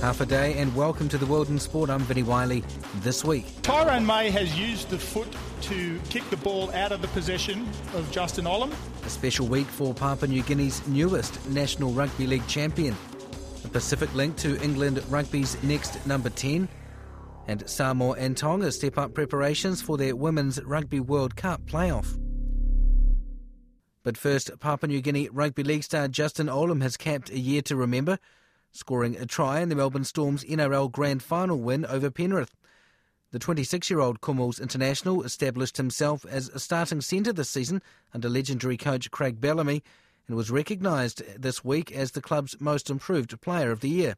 Half 0.00 0.20
a 0.20 0.26
day 0.26 0.56
and 0.58 0.74
welcome 0.76 1.08
to 1.08 1.18
the 1.18 1.26
World 1.26 1.48
in 1.48 1.58
Sport. 1.58 1.90
I'm 1.90 1.98
Vinnie 2.02 2.22
Wylie. 2.22 2.62
This 3.00 3.24
week, 3.24 3.46
Tyrone 3.62 4.06
May 4.06 4.30
has 4.30 4.56
used 4.56 4.90
the 4.90 4.98
foot 4.98 5.26
to 5.62 5.98
kick 6.08 6.22
the 6.30 6.36
ball 6.36 6.70
out 6.70 6.92
of 6.92 7.02
the 7.02 7.08
possession 7.08 7.66
of 7.94 8.08
Justin 8.12 8.44
Olam. 8.44 8.72
a 9.04 9.10
special 9.10 9.48
week 9.48 9.66
for 9.66 9.92
Papua 9.92 10.28
New 10.28 10.44
Guinea's 10.44 10.86
newest 10.86 11.44
National 11.48 11.90
Rugby 11.90 12.28
League 12.28 12.46
champion. 12.46 12.96
A 13.64 13.68
Pacific 13.68 14.14
link 14.14 14.36
to 14.36 14.62
England 14.62 15.02
Rugby's 15.08 15.60
next 15.64 16.06
number 16.06 16.30
10. 16.30 16.68
And 17.48 17.68
Samoa 17.68 18.14
and 18.18 18.36
Tonga 18.36 18.70
step 18.70 18.98
up 18.98 19.14
preparations 19.14 19.82
for 19.82 19.96
their 19.96 20.14
Women's 20.14 20.62
Rugby 20.62 21.00
World 21.00 21.34
Cup 21.34 21.62
playoff. 21.62 22.16
But 24.04 24.16
first, 24.16 24.52
Papua 24.60 24.86
New 24.86 25.00
Guinea 25.00 25.28
Rugby 25.28 25.64
League 25.64 25.82
star 25.82 26.06
Justin 26.06 26.46
Olam 26.46 26.82
has 26.82 26.96
capped 26.96 27.30
a 27.30 27.38
year 27.38 27.62
to 27.62 27.74
remember, 27.74 28.20
scoring 28.72 29.16
a 29.16 29.26
try 29.26 29.60
in 29.60 29.68
the 29.68 29.76
Melbourne 29.76 30.04
Storm's 30.04 30.44
NRL 30.44 30.90
Grand 30.90 31.22
Final 31.22 31.58
win 31.58 31.84
over 31.86 32.10
Penrith. 32.10 32.54
The 33.30 33.38
26 33.38 33.90
year 33.90 34.00
old 34.00 34.20
Kumuls 34.20 34.60
international 34.60 35.22
established 35.22 35.76
himself 35.76 36.24
as 36.26 36.48
a 36.48 36.58
starting 36.58 37.00
centre 37.00 37.32
this 37.32 37.50
season 37.50 37.82
under 38.14 38.28
legendary 38.28 38.76
coach 38.76 39.10
Craig 39.10 39.40
Bellamy 39.40 39.82
and 40.26 40.36
was 40.36 40.50
recognised 40.50 41.22
this 41.40 41.64
week 41.64 41.92
as 41.92 42.12
the 42.12 42.22
club's 42.22 42.60
most 42.60 42.88
improved 42.88 43.38
player 43.40 43.70
of 43.70 43.80
the 43.80 43.88
year. 43.88 44.16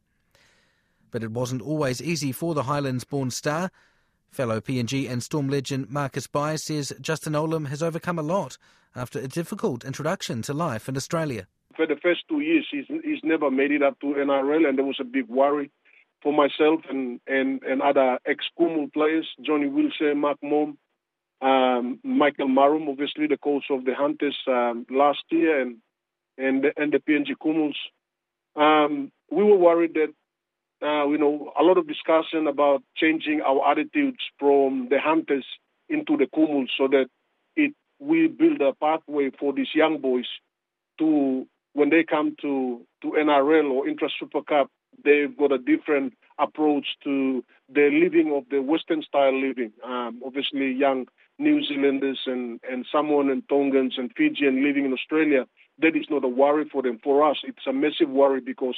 But 1.11 1.25
it 1.25 1.33
wasn't 1.33 1.63
always 1.63 2.01
easy 2.01 2.31
for 2.31 2.55
the 2.55 2.65
Highlands 2.65 3.05
born 3.05 3.31
star. 3.31 3.71
Fellow 4.31 4.61
PNG 4.61 5.11
and 5.11 5.23
Storm 5.23 5.49
legend 5.49 5.91
Marcus 5.91 6.29
Bai 6.29 6.55
says 6.55 6.93
Justin 7.01 7.33
Olam 7.33 7.67
has 7.67 7.83
overcome 7.83 8.19
a 8.19 8.23
lot 8.23 8.59
after 8.95 9.19
a 9.19 9.27
difficult 9.27 9.85
introduction 9.85 10.43
to 10.43 10.55
life 10.55 10.89
in 10.89 10.97
Australia. 10.97 11.47
For 11.77 11.87
the 11.87 11.97
first 12.03 12.23
two 12.29 12.41
years, 12.41 12.67
he's, 12.71 12.87
he's 12.89 13.23
never 13.23 13.51
made 13.51 13.71
it 13.71 13.83
up 13.83 13.99
to 14.01 14.07
NRL, 14.07 14.69
and 14.69 14.77
there 14.77 14.85
was 14.85 14.99
a 15.01 15.05
big 15.05 15.29
worry 15.29 15.71
for 16.23 16.33
myself 16.33 16.81
and, 16.91 17.21
and, 17.27 17.63
and 17.63 17.81
other 17.81 18.19
ex-Kumul 18.27 18.93
players, 18.93 19.27
Johnny 19.41 19.67
Wilshere, 19.67 20.17
Mark 20.17 20.39
Mom, 20.43 20.77
um, 21.41 22.01
Michael 22.05 22.49
Marum, 22.49 22.89
obviously 22.89 23.27
the 23.27 23.39
coach 23.39 23.65
of 23.71 23.85
the 23.85 23.95
Hunters 23.95 24.37
um, 24.47 24.87
last 24.91 25.23
year, 25.31 25.61
and 25.63 25.77
and 26.37 26.65
the, 26.65 26.73
and 26.77 26.93
the 26.93 26.99
PNG 26.99 27.33
Kumuls. 27.43 27.77
Um, 28.57 29.11
we 29.31 29.45
were 29.45 29.57
worried 29.57 29.95
that 29.95 30.13
uh, 30.87 31.09
you 31.09 31.19
know 31.19 31.53
a 31.59 31.63
lot 31.63 31.79
of 31.79 31.89
discussion 31.89 32.47
about 32.47 32.83
changing 32.97 33.41
our 33.41 33.71
attitudes 33.71 34.19
from 34.39 34.89
the 34.91 34.99
Hunters 35.01 35.47
into 35.89 36.17
the 36.17 36.27
Kumuls, 36.27 36.69
so 36.77 36.89
that 36.89 37.07
it 37.57 37.73
we 37.99 38.27
build 38.27 38.61
a 38.61 38.75
pathway 38.75 39.31
for 39.39 39.53
these 39.53 39.75
young 39.75 39.99
boys 39.99 40.27
to 40.99 41.47
when 41.73 41.91
they 41.91 42.05
come 42.05 42.37
to 42.43 42.81
to 43.03 43.09
NRL 43.13 43.71
or 43.71 43.87
Intrust 43.87 44.19
Super 44.19 44.43
Cup, 44.43 44.71
they've 45.05 45.37
got 45.37 45.53
a 45.53 45.59
different 45.59 46.15
approach 46.39 46.87
to 47.05 47.45
the 47.73 47.91
living 47.93 48.33
of 48.35 48.45
the 48.51 48.61
Western 48.61 49.03
style 49.03 49.39
living. 49.39 49.73
Um, 49.85 50.21
obviously, 50.25 50.73
young 50.73 51.07
New 51.39 51.63
Zealanders 51.65 52.21
and 52.27 52.61
and 52.71 52.87
Samoan 52.91 53.31
and 53.31 53.49
Tongans 53.49 53.95
and 53.97 54.11
Fijian 54.17 54.65
living 54.65 54.85
in 54.85 54.93
Australia, 54.93 55.47
that 55.79 55.97
is 55.97 56.07
not 56.11 56.25
a 56.25 56.29
worry 56.29 56.69
for 56.71 56.83
them. 56.83 56.99
For 57.03 57.29
us, 57.29 57.39
it's 57.45 57.67
a 57.67 57.73
massive 57.73 58.11
worry 58.11 58.41
because 58.41 58.77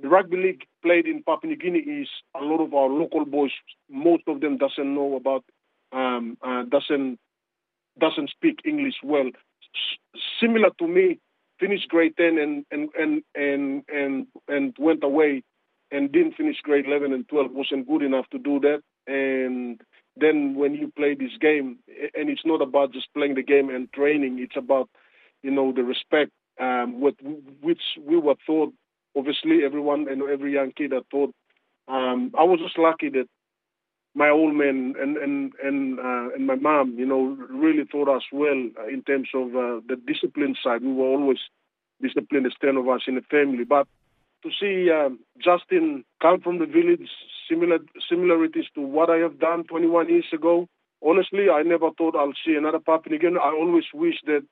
the 0.00 0.08
rugby 0.08 0.36
league 0.36 0.64
played 0.82 1.06
in 1.06 1.22
Papua 1.22 1.50
New 1.50 1.56
Guinea 1.56 1.80
is 1.80 2.08
a 2.34 2.44
lot 2.44 2.62
of 2.62 2.72
our 2.74 2.88
local 2.88 3.24
boys. 3.24 3.50
Most 3.90 4.22
of 4.28 4.40
them 4.40 4.56
doesn't 4.56 4.94
know 4.94 5.16
about 5.16 5.44
um, 5.92 6.36
uh, 6.42 6.64
doesn't 6.64 7.18
doesn't 7.98 8.30
speak 8.30 8.60
English 8.64 8.94
well. 9.02 9.26
S- 9.26 10.20
similar 10.40 10.70
to 10.78 10.86
me, 10.86 11.18
finished 11.58 11.88
grade 11.88 12.14
10 12.16 12.38
and 12.38 12.64
and 12.70 12.88
and 12.98 13.22
and 13.34 13.82
and, 13.88 14.26
and 14.48 14.74
went 14.78 15.02
away 15.04 15.42
and 15.90 16.12
didn't 16.12 16.36
finish 16.36 16.56
grade 16.62 16.86
11 16.86 17.12
and 17.12 17.28
12 17.28 17.52
wasn't 17.52 17.88
good 17.88 18.02
enough 18.02 18.28
to 18.30 18.38
do 18.38 18.60
that. 18.60 18.80
And 19.06 19.80
then 20.16 20.54
when 20.54 20.74
you 20.74 20.92
play 20.96 21.14
this 21.14 21.36
game 21.40 21.78
and 22.14 22.28
it's 22.28 22.44
not 22.44 22.60
about 22.62 22.92
just 22.92 23.12
playing 23.14 23.34
the 23.34 23.42
game 23.42 23.70
and 23.70 23.92
training 23.92 24.38
it's 24.40 24.56
about 24.56 24.88
you 25.42 25.50
know 25.50 25.72
the 25.72 25.84
respect 25.84 26.32
um 26.60 27.00
with 27.00 27.14
which 27.62 27.82
we 28.04 28.16
were 28.16 28.36
taught. 28.46 28.72
Obviously 29.16 29.64
everyone 29.64 30.06
and 30.08 30.22
every 30.22 30.52
young 30.52 30.72
kid 30.72 30.92
are 30.92 31.06
taught. 31.10 31.34
Um 31.88 32.32
i 32.38 32.44
was 32.44 32.60
just 32.60 32.78
lucky 32.78 33.08
that 33.10 33.28
my 34.18 34.30
old 34.30 34.54
man 34.54 34.94
and 35.00 35.16
and 35.16 35.52
and 35.62 36.00
uh, 36.00 36.34
and 36.34 36.46
my 36.46 36.56
mom, 36.56 36.98
you 36.98 37.06
know, 37.06 37.36
really 37.48 37.84
taught 37.84 38.08
us 38.08 38.24
well 38.32 38.60
uh, 38.80 38.88
in 38.88 39.02
terms 39.02 39.28
of 39.32 39.54
uh, 39.54 39.80
the 39.88 39.96
discipline 40.06 40.56
side. 40.62 40.82
We 40.82 40.92
were 40.92 41.06
always 41.06 41.38
disciplined, 42.02 42.46
as 42.46 42.52
ten 42.60 42.76
of 42.76 42.88
us 42.88 43.02
in 43.06 43.14
the 43.14 43.22
family. 43.30 43.62
But 43.62 43.86
to 44.42 44.50
see 44.60 44.90
um, 44.90 45.20
Justin 45.38 46.04
come 46.20 46.40
from 46.40 46.58
the 46.58 46.66
village, 46.66 47.08
similar 47.48 47.78
similarities 48.10 48.66
to 48.74 48.80
what 48.80 49.08
I 49.08 49.18
have 49.18 49.38
done 49.38 49.64
21 49.64 50.08
years 50.08 50.26
ago. 50.32 50.66
Honestly, 51.00 51.48
I 51.48 51.62
never 51.62 51.90
thought 51.96 52.16
I'll 52.16 52.40
see 52.44 52.56
another 52.56 52.80
Papua 52.80 53.14
again. 53.14 53.36
I 53.38 53.52
always 53.52 53.84
wish 53.94 54.16
that 54.26 54.42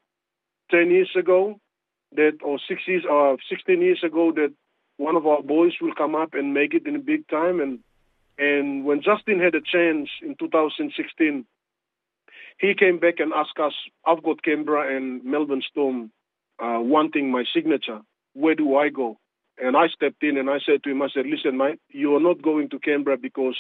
10 0.71 0.91
years 0.93 1.11
ago, 1.19 1.59
that 2.15 2.39
or 2.45 2.61
six 2.69 2.83
years 2.87 3.03
or 3.11 3.37
16 3.51 3.83
years 3.83 4.03
ago, 4.05 4.31
that 4.37 4.53
one 4.97 5.17
of 5.17 5.27
our 5.27 5.43
boys 5.43 5.73
will 5.81 5.95
come 5.95 6.15
up 6.15 6.35
and 6.35 6.55
make 6.55 6.73
it 6.73 6.87
in 6.87 6.95
a 6.95 7.01
big 7.01 7.27
time 7.27 7.59
and 7.61 7.81
and 8.39 8.85
when 8.85 9.03
Justin 9.03 9.41
had 9.41 9.55
a 9.55 9.61
chance 9.61 10.09
in 10.23 10.37
2016, 10.39 11.47
he 12.59 12.75
came 12.75 12.99
back 12.99 13.15
and 13.19 13.33
asked 13.33 13.59
us, 13.63 13.75
I've 14.07 14.23
got 14.23 14.43
Canberra 14.43 14.97
and 14.97 15.25
Melbourne 15.25 15.63
Storm 15.69 16.11
uh, 16.59 16.79
wanting 16.81 17.31
my 17.31 17.45
signature. 17.55 18.01
Where 18.35 18.55
do 18.55 18.77
I 18.77 18.89
go? 18.89 19.19
And 19.59 19.77
I 19.77 19.89
stepped 19.89 20.23
in 20.23 20.37
and 20.37 20.51
I 20.51 20.59
said 20.65 20.83
to 20.85 20.91
him, 20.91 21.03
I 21.03 21.09
said, 21.13 21.27
listen, 21.27 21.57
mate, 21.57 21.81
you 21.89 22.15
are 22.17 22.21
not 22.21 22.43
going 22.43 22.69
to 22.71 22.79
Canberra 22.79 23.17
because 23.17 23.57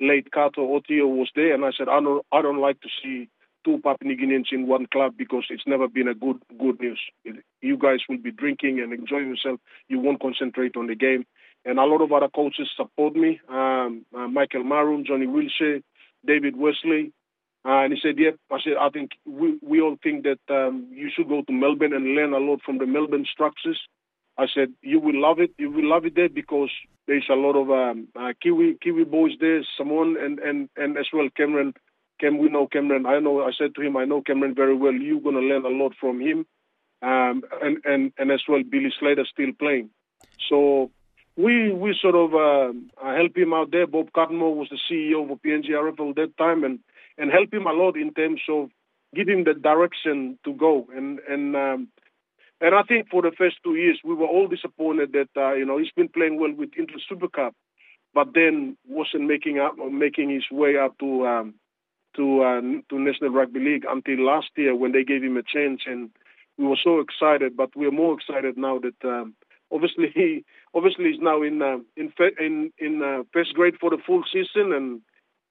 late 0.00 0.32
Kato 0.32 0.78
Ottio 0.78 1.08
was 1.08 1.30
there. 1.34 1.54
And 1.54 1.64
I 1.64 1.70
said, 1.76 1.88
I 1.88 2.00
don't, 2.00 2.24
I 2.32 2.42
don't 2.42 2.60
like 2.60 2.80
to 2.80 2.88
see 3.02 3.28
two 3.64 3.80
Papua 3.82 4.12
New 4.12 4.16
Guineans 4.16 4.52
in 4.52 4.66
one 4.66 4.86
club 4.86 5.14
because 5.16 5.44
it's 5.50 5.66
never 5.66 5.88
been 5.88 6.08
a 6.08 6.14
good 6.14 6.42
good 6.58 6.80
news. 6.80 7.00
You 7.60 7.76
guys 7.76 8.00
will 8.08 8.18
be 8.18 8.32
drinking 8.32 8.80
and 8.80 8.92
enjoying 8.92 9.28
yourself. 9.28 9.60
You 9.88 10.00
won't 10.00 10.20
concentrate 10.20 10.76
on 10.76 10.88
the 10.88 10.94
game. 10.94 11.24
And 11.64 11.78
a 11.78 11.84
lot 11.84 12.02
of 12.02 12.12
other 12.12 12.28
coaches 12.28 12.68
support 12.76 13.14
me. 13.14 13.40
Um, 13.86 14.06
uh, 14.16 14.28
Michael 14.28 14.64
Marum, 14.64 15.04
Johnny 15.04 15.26
Wilshere, 15.26 15.82
David 16.26 16.56
Westley. 16.56 17.12
Uh, 17.64 17.84
and 17.84 17.92
he 17.92 17.98
said, 18.02 18.18
yep. 18.18 18.36
I 18.50 18.58
said, 18.62 18.74
I 18.80 18.88
think 18.90 19.12
we, 19.24 19.58
we 19.62 19.80
all 19.80 19.96
think 20.02 20.24
that 20.24 20.40
um, 20.52 20.88
you 20.90 21.10
should 21.14 21.28
go 21.28 21.42
to 21.42 21.52
Melbourne 21.52 21.92
and 21.92 22.16
learn 22.16 22.32
a 22.32 22.38
lot 22.38 22.60
from 22.64 22.78
the 22.78 22.86
Melbourne 22.86 23.26
structures. 23.30 23.80
I 24.36 24.46
said, 24.52 24.72
you 24.82 24.98
will 24.98 25.20
love 25.20 25.38
it. 25.38 25.52
You 25.58 25.70
will 25.70 25.88
love 25.88 26.04
it 26.04 26.16
there 26.16 26.28
because 26.28 26.70
there's 27.06 27.28
a 27.30 27.34
lot 27.34 27.54
of 27.54 27.70
um, 27.70 28.08
uh, 28.18 28.32
Kiwi 28.42 28.78
Kiwi 28.82 29.04
boys 29.04 29.32
there, 29.38 29.62
Samoan 29.76 30.16
and, 30.20 30.38
and, 30.38 30.68
and 30.76 30.96
as 30.96 31.06
well 31.12 31.28
Cameron. 31.36 31.74
Cam, 32.20 32.38
we 32.38 32.48
know 32.48 32.66
Cameron. 32.66 33.04
I 33.04 33.18
know. 33.18 33.42
I 33.42 33.50
said 33.56 33.74
to 33.74 33.82
him, 33.82 33.96
I 33.96 34.04
know 34.04 34.22
Cameron 34.22 34.54
very 34.54 34.76
well. 34.76 34.92
You're 34.92 35.20
going 35.20 35.34
to 35.34 35.40
learn 35.40 35.64
a 35.64 35.68
lot 35.68 35.92
from 36.00 36.20
him, 36.20 36.46
um, 37.02 37.42
and 37.60 37.78
and 37.84 38.12
and 38.16 38.30
as 38.30 38.42
well, 38.48 38.62
Billy 38.62 38.92
Slater 38.98 39.26
still 39.30 39.52
playing. 39.58 39.90
So 40.48 40.90
we 41.36 41.72
we 41.72 41.96
sort 42.00 42.14
of 42.14 42.34
uh, 42.34 42.72
help 43.02 43.36
him 43.36 43.52
out 43.52 43.70
there. 43.70 43.86
Bob 43.86 44.12
Cutmore 44.12 44.54
was 44.54 44.68
the 44.70 44.78
CEO 44.90 45.30
of 45.30 45.42
PNG 45.42 45.70
RFL 45.70 46.10
at 46.10 46.16
that 46.16 46.36
time, 46.36 46.64
and 46.64 46.78
and 47.18 47.30
help 47.30 47.52
him 47.52 47.66
a 47.66 47.72
lot 47.72 47.96
in 47.96 48.12
terms 48.12 48.40
of 48.48 48.70
him 49.14 49.44
the 49.44 49.54
direction 49.54 50.38
to 50.44 50.52
go. 50.54 50.86
And 50.94 51.20
and 51.28 51.56
um, 51.56 51.88
and 52.60 52.74
I 52.74 52.82
think 52.82 53.08
for 53.10 53.22
the 53.22 53.32
first 53.36 53.56
two 53.64 53.74
years, 53.74 53.98
we 54.04 54.14
were 54.14 54.26
all 54.26 54.46
disappointed 54.46 55.12
that 55.12 55.28
uh, 55.36 55.54
you 55.54 55.64
know 55.64 55.78
he's 55.78 55.92
been 55.96 56.08
playing 56.08 56.38
well 56.38 56.52
with 56.52 56.70
Intrust 56.78 57.08
Super 57.08 57.28
Cup, 57.28 57.54
but 58.14 58.28
then 58.34 58.76
wasn't 58.86 59.26
making 59.26 59.58
up 59.58 59.76
making 59.76 60.30
his 60.30 60.44
way 60.50 60.76
up 60.76 60.98
to 60.98 61.26
um, 61.26 61.54
to 62.16 62.42
uh, 62.42 62.60
to 62.88 62.98
National 62.98 63.30
Rugby 63.30 63.60
League 63.60 63.84
until 63.88 64.24
last 64.24 64.50
year 64.56 64.76
when 64.76 64.92
they 64.92 65.04
gave 65.04 65.22
him 65.22 65.36
a 65.36 65.42
chance, 65.42 65.82
and 65.86 66.10
we 66.58 66.66
were 66.66 66.78
so 66.82 67.00
excited. 67.00 67.56
But 67.56 67.74
we're 67.74 67.90
more 67.90 68.14
excited 68.14 68.56
now 68.56 68.78
that 68.80 69.08
um, 69.08 69.34
obviously 69.72 70.10
he 70.14 70.44
obviously 70.74 71.12
he's 71.12 71.20
now 71.20 71.42
in 71.42 71.62
uh, 71.62 71.78
in 71.96 72.12
in 72.38 72.72
in 72.78 73.02
uh, 73.02 73.22
first 73.32 73.54
grade 73.54 73.74
for 73.80 73.90
the 73.90 73.98
full 74.06 74.22
season, 74.32 74.72
and 74.72 75.00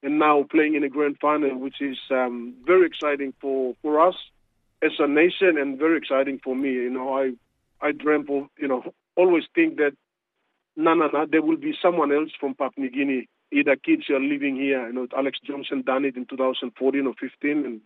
and 0.04 0.20
now 0.20 0.44
playing 0.50 0.76
in 0.76 0.84
a 0.84 0.90
grand 0.90 1.18
final, 1.20 1.58
which 1.58 1.82
is 1.82 1.98
um, 2.10 2.56
very 2.66 2.88
exciting 2.88 3.34
for, 3.40 3.76
for 3.82 4.00
us 4.00 4.16
as 4.82 4.92
a 5.00 5.08
nation 5.08 5.58
and 5.60 5.78
very 5.78 5.98
exciting 5.98 6.40
for 6.44 6.56
me. 6.56 6.72
You 6.72 6.90
know, 6.90 7.14
I 7.14 7.32
I 7.82 7.92
dreamt 7.92 8.30
of, 8.30 8.48
you 8.58 8.68
know, 8.68 8.94
always 9.16 9.44
think 9.54 9.78
that 9.78 9.94
no, 10.76 10.94
no, 10.94 11.10
no, 11.12 11.26
there 11.30 11.42
will 11.42 11.58
be 11.58 11.74
someone 11.82 12.12
else 12.12 12.30
from 12.40 12.56
Papua 12.56 12.86
New 12.86 12.92
Guinea, 12.92 13.28
either 13.52 13.76
kids 13.76 14.10
are 14.10 14.20
living 14.20 14.56
here. 14.56 14.88
You 14.88 14.94
know, 14.94 15.08
Alex 15.16 15.40
Johnston 15.46 15.82
done 15.82 16.06
it 16.06 16.16
in 16.16 16.26
2014 16.26 17.08
or 17.08 17.14
15, 17.20 17.66
and 17.66 17.82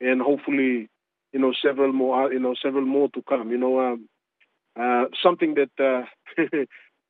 and 0.00 0.22
hopefully, 0.22 0.88
you 1.32 1.40
know, 1.40 1.52
several 1.60 1.92
more, 1.92 2.32
you 2.32 2.38
know, 2.38 2.54
several 2.62 2.84
more 2.84 3.08
to 3.10 3.22
come. 3.22 3.50
You 3.50 3.58
know, 3.58 3.80
um, 3.80 4.08
uh, 4.78 5.04
something 5.22 5.54
that 5.54 5.70
uh, 5.78 6.04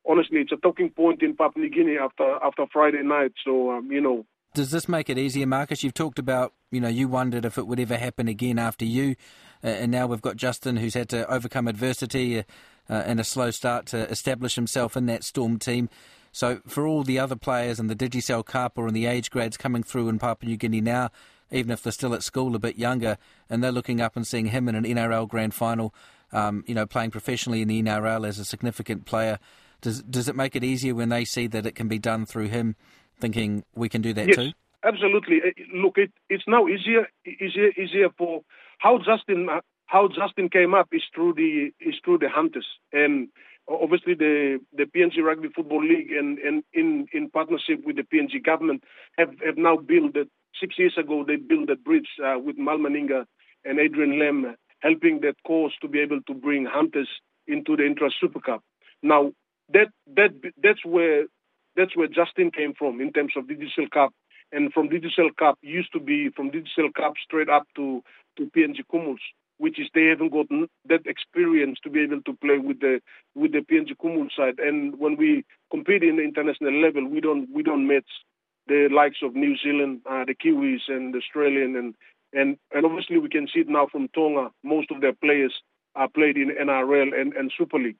honestly, 0.09 0.39
it's 0.41 0.53
a 0.53 0.57
talking 0.57 0.91
point 0.91 1.23
in 1.23 1.37
Papua 1.37 1.65
New 1.65 1.71
Guinea 1.71 1.99
after 1.99 2.39
after 2.43 2.67
Friday 2.73 3.03
night. 3.03 3.33
So 3.45 3.73
um, 3.73 3.91
you 3.91 4.01
know. 4.01 4.27
Does 4.55 4.71
this 4.71 4.89
make 4.89 5.11
it 5.11 5.19
easier, 5.19 5.47
Marcus? 5.47 5.85
You've 5.85 5.93
talked 5.93 6.19
about, 6.19 6.55
you 6.71 6.81
know, 6.81 6.89
you 6.89 7.07
wondered 7.07 7.45
if 7.45 7.59
it 7.59 7.67
would 7.67 7.79
ever 7.79 7.99
happen 7.99 8.29
again 8.29 8.59
after 8.59 8.87
you, 8.87 9.15
uh, 9.63 9.67
and 9.67 9.93
now 9.93 10.07
we've 10.07 10.23
got 10.23 10.37
Justin 10.37 10.79
who's 10.79 10.95
had 10.95 11.11
to 11.11 11.31
overcome 11.31 11.69
adversity 11.69 12.39
uh, 12.39 12.43
uh, 12.89 12.95
and 12.95 13.21
a 13.21 13.25
slow 13.25 13.51
start 13.51 13.85
to 13.87 14.09
establish 14.09 14.55
himself 14.55 14.97
in 14.97 15.05
that 15.07 15.23
Storm 15.23 15.59
team. 15.59 15.91
So 16.33 16.61
for 16.67 16.87
all 16.87 17.03
the 17.03 17.19
other 17.19 17.37
players 17.37 17.79
in 17.79 17.89
the 17.89 17.97
Digicel 17.97 18.43
or 18.77 18.89
in 18.89 18.95
the 18.95 19.07
age 19.07 19.31
grades 19.31 19.57
coming 19.57 19.83
through 19.83 20.09
in 20.09 20.19
Papua 20.19 20.49
New 20.49 20.57
Guinea 20.57 20.81
now, 20.81 21.11
even 21.51 21.71
if 21.71 21.83
they're 21.83 21.93
still 21.93 22.15
at 22.15 22.23
school 22.23 22.55
a 22.55 22.59
bit 22.59 22.79
younger, 22.79 23.19
and 23.49 23.63
they're 23.63 23.73
looking 23.73 24.01
up 24.01 24.17
and 24.17 24.27
seeing 24.27 24.47
him 24.47 24.69
in 24.69 24.75
an 24.75 24.85
NRL 24.85 25.29
grand 25.29 25.55
final, 25.55 25.95
um, 26.33 26.65
you 26.67 26.75
know, 26.75 26.87
playing 26.87 27.11
professionally 27.11 27.63
in 27.63 27.69
the 27.69 27.83
NRL 27.83 28.27
as 28.27 28.39
a 28.39 28.45
significant 28.45 29.05
player. 29.07 29.39
Does 29.81 30.03
does 30.03 30.29
it 30.29 30.37
make 30.37 30.57
it 30.57 30.65
easier 30.65 30.95
when 30.95 31.09
they 31.09 31.25
see 31.25 31.47
that 31.49 31.67
it 31.67 31.75
can 31.75 31.89
be 31.89 31.99
done 31.99 32.27
through 32.27 32.49
him, 32.49 32.77
thinking 33.19 33.65
we 33.75 33.89
can 33.89 34.03
do 34.03 34.13
that 34.15 34.29
yes, 34.29 34.37
too? 34.37 34.53
Absolutely. 34.85 35.41
Uh, 35.45 35.51
look, 35.75 35.99
it, 35.99 36.13
it's 36.29 36.45
now 36.47 36.67
easier, 36.67 37.09
easier, 37.25 37.71
easier 37.77 38.09
for 38.17 38.43
how 38.79 38.99
Justin 38.99 39.49
how 39.87 40.09
Justin 40.09 40.49
came 40.49 40.75
up 40.75 40.89
is 40.93 41.03
through 41.15 41.35
the 41.35 41.71
is 41.81 41.95
through 42.05 42.19
the 42.19 42.29
hunters 42.29 42.67
and 42.93 43.29
obviously 43.69 44.15
the 44.15 44.59
the 44.77 44.85
PNG 44.85 45.23
Rugby 45.23 45.49
Football 45.55 45.85
League 45.85 46.13
and, 46.13 46.39
and 46.39 46.63
in 46.73 47.07
in 47.13 47.31
partnership 47.31 47.85
with 47.85 47.97
the 47.97 48.03
PNG 48.03 48.45
government 48.45 48.85
have 49.17 49.31
have 49.45 49.57
now 49.57 49.77
built 49.77 50.15
that 50.15 50.29
six 50.61 50.79
years 50.79 50.95
ago 50.99 51.25
they 51.27 51.37
built 51.37 51.71
a 51.71 51.77
bridge 51.77 52.09
uh, 52.25 52.39
with 52.39 52.57
Mal 52.57 52.79
Meninga 52.79 53.25
and 53.65 53.79
Adrian 53.79 54.19
Lam 54.19 54.57
helping 54.81 55.21
that 55.21 55.35
cause 55.47 55.73
to 55.83 55.89
be 55.89 56.01
able 56.01 56.21
to 56.27 56.35
bring 56.35 56.67
hunters 56.67 57.09
into 57.47 57.77
the 57.77 57.83
Intrust 57.83 58.15
Super 58.21 58.41
Cup. 58.41 58.63
Now 59.03 59.33
that 59.73 59.89
that 60.17 60.31
that's 60.63 60.85
where 60.85 61.27
that's 61.77 61.97
where 61.97 62.09
Justin 62.09 62.51
came 62.51 62.75
from 62.75 63.01
in 63.01 63.13
terms 63.13 63.33
of 63.37 63.45
Digicel 63.45 63.91
Cup, 63.91 64.13
and 64.53 64.73
from 64.73 64.89
Digicel 64.89 65.35
Cup 65.39 65.59
used 65.63 65.93
to 65.93 66.01
be 66.01 66.31
from 66.35 66.51
Digicel 66.51 66.93
Cup 66.95 67.15
straight 67.23 67.49
up 67.49 67.65
to 67.77 68.03
to 68.37 68.51
PNG 68.57 68.81
Kumuls, 68.93 69.23
which 69.59 69.79
is 69.79 69.89
they 69.95 70.07
haven't 70.07 70.33
got 70.33 70.47
that 70.89 71.07
experience 71.07 71.79
to 71.83 71.91
be 71.91 72.01
able 72.01 72.23
to 72.23 72.33
play 72.35 72.59
with 72.59 72.81
the 72.81 73.01
with 73.35 73.53
the 73.53 73.61
PNG 73.61 73.97
Kumul 74.03 74.29
side. 74.37 74.59
And 74.59 74.99
when 74.99 75.17
we 75.17 75.45
compete 75.71 76.03
in 76.03 76.17
the 76.17 76.23
international 76.23 76.81
level, 76.81 77.07
we 77.07 77.21
don't 77.21 77.49
we 77.53 77.63
don't 77.63 77.87
match 77.87 78.09
the 78.67 78.89
likes 78.95 79.19
of 79.23 79.35
New 79.35 79.57
Zealand, 79.57 80.03
uh, 80.09 80.25
the 80.27 80.35
Kiwis, 80.35 80.89
and 80.89 81.15
Australian, 81.17 81.75
and 81.77 81.95
and 82.33 82.57
and 82.73 82.85
obviously 82.85 83.19
we 83.19 83.29
can 83.29 83.49
see 83.53 83.61
it 83.61 83.69
now 83.69 83.87
from 83.91 84.09
Tonga. 84.09 84.51
Most 84.63 84.91
of 84.91 85.01
their 85.01 85.15
players 85.15 85.55
are 85.95 86.09
played 86.09 86.37
in 86.37 86.51
NRL 86.51 87.19
and, 87.19 87.33
and 87.35 87.53
Super 87.57 87.79
League. 87.79 87.97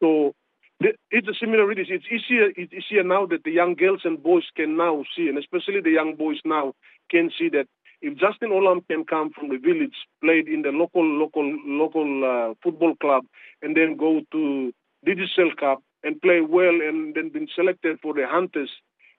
So 0.00 0.34
it's 0.80 1.28
a 1.28 1.34
similar 1.40 1.70
It's 1.72 1.90
easier. 1.90 2.50
It's 2.56 2.72
easier 2.72 3.02
now 3.02 3.26
that 3.26 3.42
the 3.44 3.50
young 3.50 3.74
girls 3.74 4.02
and 4.04 4.22
boys 4.22 4.44
can 4.56 4.76
now 4.76 5.04
see, 5.16 5.28
and 5.28 5.38
especially 5.38 5.80
the 5.80 5.90
young 5.90 6.14
boys 6.14 6.38
now 6.44 6.74
can 7.10 7.30
see 7.36 7.48
that 7.50 7.66
if 8.00 8.16
Justin 8.16 8.50
Olam 8.50 8.86
can 8.86 9.04
come 9.04 9.30
from 9.30 9.48
the 9.48 9.56
village, 9.56 9.96
played 10.22 10.46
in 10.46 10.62
the 10.62 10.70
local 10.70 11.04
local 11.04 11.44
local 11.66 12.24
uh, 12.24 12.54
football 12.62 12.94
club, 12.96 13.24
and 13.60 13.76
then 13.76 13.96
go 13.96 14.20
to 14.30 14.72
Digicel 15.04 15.56
Cup 15.58 15.82
and 16.04 16.22
play 16.22 16.40
well, 16.40 16.80
and 16.80 17.14
then 17.14 17.30
been 17.30 17.48
selected 17.54 17.98
for 18.00 18.14
the 18.14 18.24
Hunters, 18.28 18.70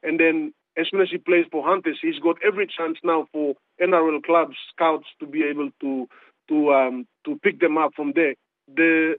and 0.02 0.18
then 0.18 0.54
as 0.80 0.88
soon 0.90 1.02
as 1.02 1.10
he 1.12 1.18
plays 1.18 1.46
for 1.52 1.64
Hunters, 1.64 2.00
he's 2.02 2.20
got 2.20 2.38
every 2.46 2.68
chance 2.68 2.98
now 3.04 3.28
for 3.32 3.56
NRL 3.82 4.24
clubs 4.24 4.56
scouts 4.74 5.06
to 5.20 5.26
be 5.26 5.44
able 5.44 5.70
to 5.82 6.08
to 6.50 6.74
um, 6.74 7.08
to 7.26 7.38
pick 7.44 7.60
them 7.60 7.78
up 7.78 7.92
from 7.96 8.14
there. 8.16 8.36
The 8.74 9.18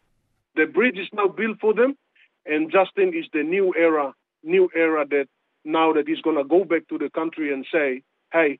the 0.56 0.66
bridge 0.66 0.98
is 0.98 1.08
now 1.12 1.28
built 1.28 1.58
for 1.60 1.74
them 1.74 1.96
and 2.46 2.70
Justin 2.70 3.12
is 3.14 3.26
the 3.32 3.42
new 3.42 3.74
era, 3.76 4.14
new 4.42 4.70
era 4.74 5.06
that 5.08 5.26
now 5.64 5.92
that 5.92 6.08
he's 6.08 6.20
going 6.20 6.36
to 6.36 6.44
go 6.44 6.64
back 6.64 6.88
to 6.88 6.98
the 6.98 7.10
country 7.10 7.52
and 7.52 7.66
say, 7.72 8.02
hey, 8.32 8.58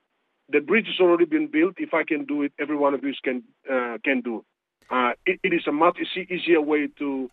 the 0.51 0.61
bridge 0.61 0.87
has 0.87 1.01
already 1.01 1.25
been 1.25 1.47
built. 1.47 1.75
If 1.79 1.95
I 1.95 2.05
can 2.05 2.25
do 2.25 2.43
it, 2.43 2.53
every 2.59 2.77
one 2.77 2.95
of 2.95 3.03
you 3.03 3.15
can 3.23 3.43
uh, 3.71 3.99
can 4.05 4.21
do. 4.21 4.45
Uh, 4.91 5.13
it, 5.25 5.39
it 5.45 5.53
is 5.53 5.67
a 5.69 5.73
much 5.73 5.99
easier 6.29 6.61
way 6.61 6.89
to 6.99 7.31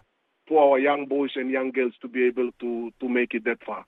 for 0.47 0.71
our 0.71 0.79
young 0.79 1.07
boys 1.07 1.31
and 1.35 1.49
young 1.49 1.71
girls 1.71 1.93
to 2.01 2.07
be 2.07 2.25
able 2.25 2.51
to 2.59 2.91
to 2.99 3.09
make 3.09 3.33
it 3.33 3.43
that 3.45 3.63
far. 3.65 3.85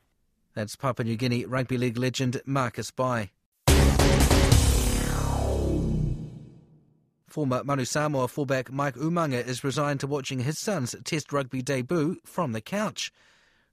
That's 0.59 0.75
Papua 0.75 1.05
New 1.05 1.15
Guinea 1.15 1.45
rugby 1.45 1.77
league 1.77 1.97
legend 1.97 2.41
Marcus 2.45 2.91
Bai. 2.91 3.29
Former 7.29 7.63
Manu 7.63 7.85
Samoa 7.85 8.27
fullback 8.27 8.69
Mike 8.69 8.95
Umaga 8.95 9.47
is 9.47 9.63
resigned 9.63 10.01
to 10.01 10.07
watching 10.07 10.39
his 10.39 10.59
son's 10.59 10.97
Test 11.05 11.31
rugby 11.31 11.61
debut 11.61 12.17
from 12.25 12.51
the 12.51 12.59
couch. 12.59 13.13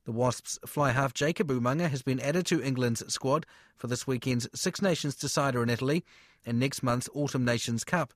The 0.04 0.12
Wasps 0.12 0.60
fly 0.64 0.92
half 0.92 1.12
Jacob 1.12 1.48
Umaga 1.48 1.90
has 1.90 2.02
been 2.02 2.20
added 2.20 2.46
to 2.46 2.62
England's 2.62 3.02
squad 3.12 3.46
for 3.74 3.88
this 3.88 4.06
weekend's 4.06 4.48
Six 4.54 4.80
Nations 4.80 5.16
decider 5.16 5.64
in 5.64 5.70
Italy 5.70 6.04
and 6.44 6.60
next 6.60 6.84
month's 6.84 7.08
Autumn 7.12 7.44
Nations 7.44 7.82
Cup. 7.82 8.14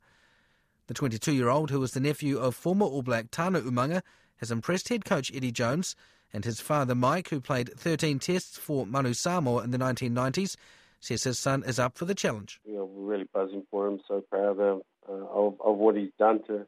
The 0.87 0.94
22 0.94 1.32
year 1.32 1.49
old, 1.49 1.72
who 1.72 1.82
is 1.82 1.90
the 1.90 1.99
nephew 1.99 2.38
of 2.38 2.55
former 2.55 2.87
All 2.87 3.02
Black 3.02 3.32
Tana 3.32 3.62
Umaga, 3.62 4.02
has 4.37 4.52
impressed 4.52 4.90
head 4.90 5.05
coach 5.05 5.32
Eddie 5.34 5.50
Jones, 5.50 5.96
and 6.32 6.44
his 6.44 6.61
father 6.61 6.94
Mike, 6.94 7.29
who 7.29 7.41
played 7.41 7.73
13 7.77 8.19
tests 8.19 8.56
for 8.56 8.87
Manu 8.87 9.12
Samoa 9.12 9.62
in 9.62 9.71
the 9.71 9.79
1990s, 9.79 10.56
says 11.00 11.25
his 11.25 11.38
son 11.38 11.62
is 11.67 11.79
up 11.79 11.97
for 11.97 12.05
the 12.05 12.15
challenge. 12.15 12.61
Know, 12.67 12.85
we're 12.85 13.12
really 13.12 13.29
buzzing 13.32 13.65
for 13.71 13.88
him, 13.88 14.00
so 14.06 14.23
proud 14.31 14.61
of 14.61 14.82
uh, 15.09 15.12
of, 15.12 15.55
of 15.65 15.77
what 15.77 15.97
he's 15.97 16.12
done 16.19 16.41
to 16.47 16.67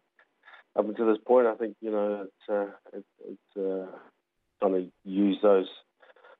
up 0.77 0.89
until 0.89 1.07
this 1.07 1.23
point. 1.27 1.47
I 1.47 1.55
think 1.55 1.77
you 1.81 1.91
know 1.91 2.27
it's 2.27 2.49
uh, 2.49 2.97
it, 2.97 3.05
it's 3.29 3.57
uh, 3.57 4.67
to 4.69 4.91
use 5.05 5.39
those 5.43 5.69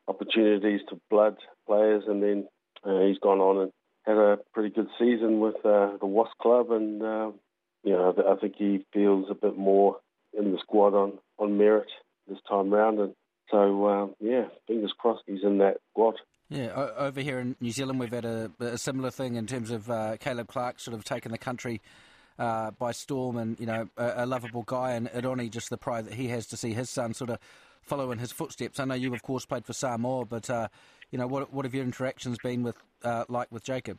opportunities 0.09 0.81
to 0.89 1.01
blood 1.11 1.37
players, 1.67 2.05
and 2.07 2.23
then 2.23 2.49
uh, 2.85 3.01
he's 3.01 3.19
gone 3.19 3.41
on 3.41 3.63
and 3.63 3.73
had 4.05 4.17
a 4.17 4.39
pretty 4.53 4.71
good 4.71 4.89
season 4.99 5.41
with 5.41 5.57
uh, 5.65 5.97
the 6.01 6.07
Wasp 6.07 6.37
Club, 6.41 6.71
and 6.71 7.03
uh, 7.03 7.31
you 7.85 7.93
know 7.93 8.15
I 8.31 8.41
think 8.41 8.55
he 8.57 8.87
feels 8.93 9.27
a 9.31 9.35
bit 9.35 9.57
more 9.57 9.99
in 10.37 10.53
the 10.53 10.59
squad 10.59 10.95
on 10.95 11.19
on 11.39 11.59
merit 11.59 11.91
this 12.33 12.43
time 12.49 12.73
round, 12.73 12.99
and 12.99 13.15
so 13.51 13.89
um, 13.89 14.15
yeah, 14.21 14.47
fingers 14.67 14.93
crossed 14.99 15.23
he's 15.27 15.43
in 15.43 15.59
that 15.59 15.79
squad. 15.91 16.17
Yeah, 16.49 16.91
over 16.99 17.21
here 17.23 17.39
in 17.39 17.57
New 17.61 17.71
Zealand, 17.71 17.99
we've 17.99 18.13
had 18.13 18.27
a, 18.27 18.51
a 18.61 18.77
similar 18.77 19.11
thing 19.11 19.37
in 19.37 19.47
terms 19.47 19.71
of 19.71 19.91
uh, 19.91 20.19
Caleb 20.19 20.49
Clarke 20.49 20.81
sort 20.81 20.95
of 20.95 21.03
taking 21.03 21.33
the 21.33 21.39
country 21.39 21.81
uh, 22.39 22.73
by 22.73 22.93
storm, 22.93 23.37
and 23.37 23.59
you 23.59 23.67
know, 23.67 23.89
a, 23.97 24.25
a, 24.25 24.27
lovable 24.27 24.63
guy, 24.63 24.93
and 24.93 25.09
it 25.15 25.25
only 25.25 25.49
just 25.49 25.71
the 25.71 25.79
pride 25.79 26.05
that 26.07 26.15
he 26.15 26.29
has 26.29 26.47
to 26.49 26.57
see 26.57 26.73
his 26.73 26.91
son 26.91 27.15
sort 27.15 27.31
of 27.31 27.39
follow 27.83 28.11
in 28.11 28.19
his 28.19 28.33
footsteps. 28.33 28.81
I 28.81 28.85
know 28.85 28.95
you, 28.95 29.13
of 29.15 29.23
course, 29.23 29.47
played 29.47 29.65
for 29.65 29.73
Samoa, 29.73 30.25
but 30.25 30.51
uh, 30.51 30.69
you 31.11 31.19
know, 31.19 31.27
what 31.27 31.53
what 31.53 31.65
have 31.65 31.75
your 31.75 31.85
interactions 31.85 32.39
been 32.43 32.63
with 32.63 32.77
uh, 33.03 33.25
like 33.29 33.51
with 33.51 33.65
Jacob? 33.65 33.99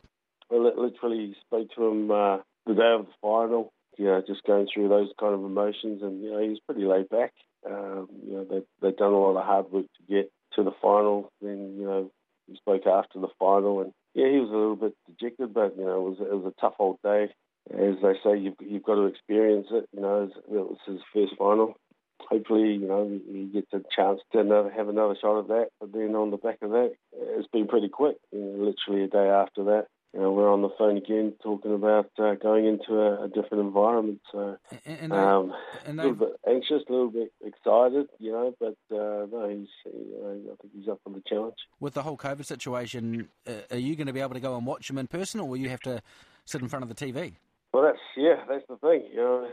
Well, 0.50 0.62
literally 0.76 1.34
spoke 1.46 1.68
to 1.76 1.86
him 1.86 2.10
uh, 2.10 2.38
the 2.66 2.74
day 2.74 2.92
of 2.98 3.06
the 3.06 3.12
final. 3.20 3.72
You 3.96 4.06
know, 4.06 4.22
just 4.26 4.42
going 4.44 4.66
through 4.72 4.88
those 4.88 5.08
kind 5.20 5.34
of 5.34 5.44
emotions, 5.44 6.02
and 6.02 6.22
you 6.22 6.32
know, 6.32 6.40
he 6.40 6.48
was 6.48 6.60
pretty 6.66 6.84
laid 6.84 7.08
back. 7.08 7.32
Um, 7.68 8.08
you 8.26 8.34
know, 8.34 8.44
they 8.44 8.62
they've 8.80 8.96
done 8.96 9.12
a 9.12 9.18
lot 9.18 9.36
of 9.36 9.44
hard 9.44 9.70
work 9.70 9.86
to 9.86 10.14
get 10.14 10.30
to 10.54 10.62
the 10.62 10.72
final. 10.82 11.30
Then 11.40 11.76
you 11.78 11.84
know, 11.84 12.10
we 12.48 12.56
spoke 12.56 12.86
after 12.86 13.20
the 13.20 13.28
final, 13.38 13.80
and 13.80 13.92
yeah, 14.14 14.28
he 14.30 14.38
was 14.38 14.50
a 14.50 14.56
little 14.56 14.76
bit 14.76 14.94
dejected, 15.06 15.54
but 15.54 15.76
you 15.76 15.84
know, 15.84 16.06
it 16.06 16.10
was 16.10 16.16
it 16.20 16.34
was 16.34 16.52
a 16.56 16.60
tough 16.60 16.74
old 16.78 16.98
day. 17.02 17.28
As 17.72 17.96
they 18.02 18.14
say, 18.22 18.38
you've 18.38 18.56
you've 18.60 18.82
got 18.82 18.96
to 18.96 19.06
experience 19.06 19.68
it. 19.70 19.88
You 19.92 20.02
know, 20.02 20.30
it 20.34 20.50
was 20.50 20.78
his 20.86 21.00
first 21.12 21.34
final. 21.38 21.76
Hopefully, 22.20 22.74
you 22.74 22.86
know, 22.86 23.08
he 23.08 23.44
gets 23.52 23.72
a 23.72 23.80
chance 23.94 24.20
to 24.32 24.40
another, 24.40 24.70
have 24.70 24.88
another 24.88 25.16
shot 25.20 25.40
at 25.40 25.48
that. 25.48 25.68
But 25.80 25.92
then 25.92 26.14
on 26.14 26.30
the 26.30 26.36
back 26.36 26.58
of 26.62 26.70
that, 26.70 26.92
it's 27.12 27.48
been 27.48 27.66
pretty 27.66 27.88
quick. 27.88 28.16
You 28.32 28.40
know, 28.40 28.64
literally 28.64 29.04
a 29.04 29.08
day 29.08 29.28
after 29.28 29.64
that, 29.64 29.86
you 30.14 30.20
know, 30.20 30.30
we're 30.30 30.52
on 30.52 30.62
the 30.62 30.70
phone 30.78 30.96
again 30.96 31.32
talking 31.42 31.74
about 31.74 32.10
uh, 32.20 32.34
going 32.34 32.66
into 32.66 33.00
a, 33.00 33.24
a, 33.24 33.28
different 33.28 33.64
environment. 33.64 34.20
So, 34.30 34.56
and, 34.86 35.12
um, 35.12 35.52
and 35.84 35.98
a 35.98 36.04
little 36.04 36.28
bit 36.28 36.40
anxious, 36.48 36.82
a 36.88 36.92
little 36.92 37.10
bit 37.10 37.32
excited, 37.44 38.06
you 38.20 38.30
know, 38.30 38.54
but 38.60 38.76
uh, 38.94 39.26
no, 39.26 39.48
he's, 39.48 39.92
you 39.92 40.20
know, 40.22 40.52
I 40.52 40.56
think 40.62 40.72
he's 40.72 40.88
up 40.88 41.00
for 41.02 41.10
the 41.10 41.22
challenge. 41.28 41.56
With 41.80 41.94
the 41.94 42.02
whole 42.02 42.16
COVID 42.16 42.46
situation, 42.46 43.28
uh, 43.46 43.52
are 43.72 43.76
you 43.76 43.96
going 43.96 44.06
to 44.06 44.12
be 44.12 44.20
able 44.20 44.34
to 44.34 44.40
go 44.40 44.56
and 44.56 44.64
watch 44.64 44.88
him 44.88 44.98
in 44.98 45.08
person, 45.08 45.40
or 45.40 45.48
will 45.48 45.56
you 45.56 45.68
have 45.68 45.80
to 45.80 46.00
sit 46.44 46.62
in 46.62 46.68
front 46.68 46.84
of 46.84 46.88
the 46.88 46.94
TV? 46.94 47.34
Well, 47.72 47.82
that's 47.82 47.98
yeah, 48.16 48.44
that's 48.48 48.64
the 48.68 48.76
thing. 48.76 49.08
You 49.12 49.16
know, 49.16 49.48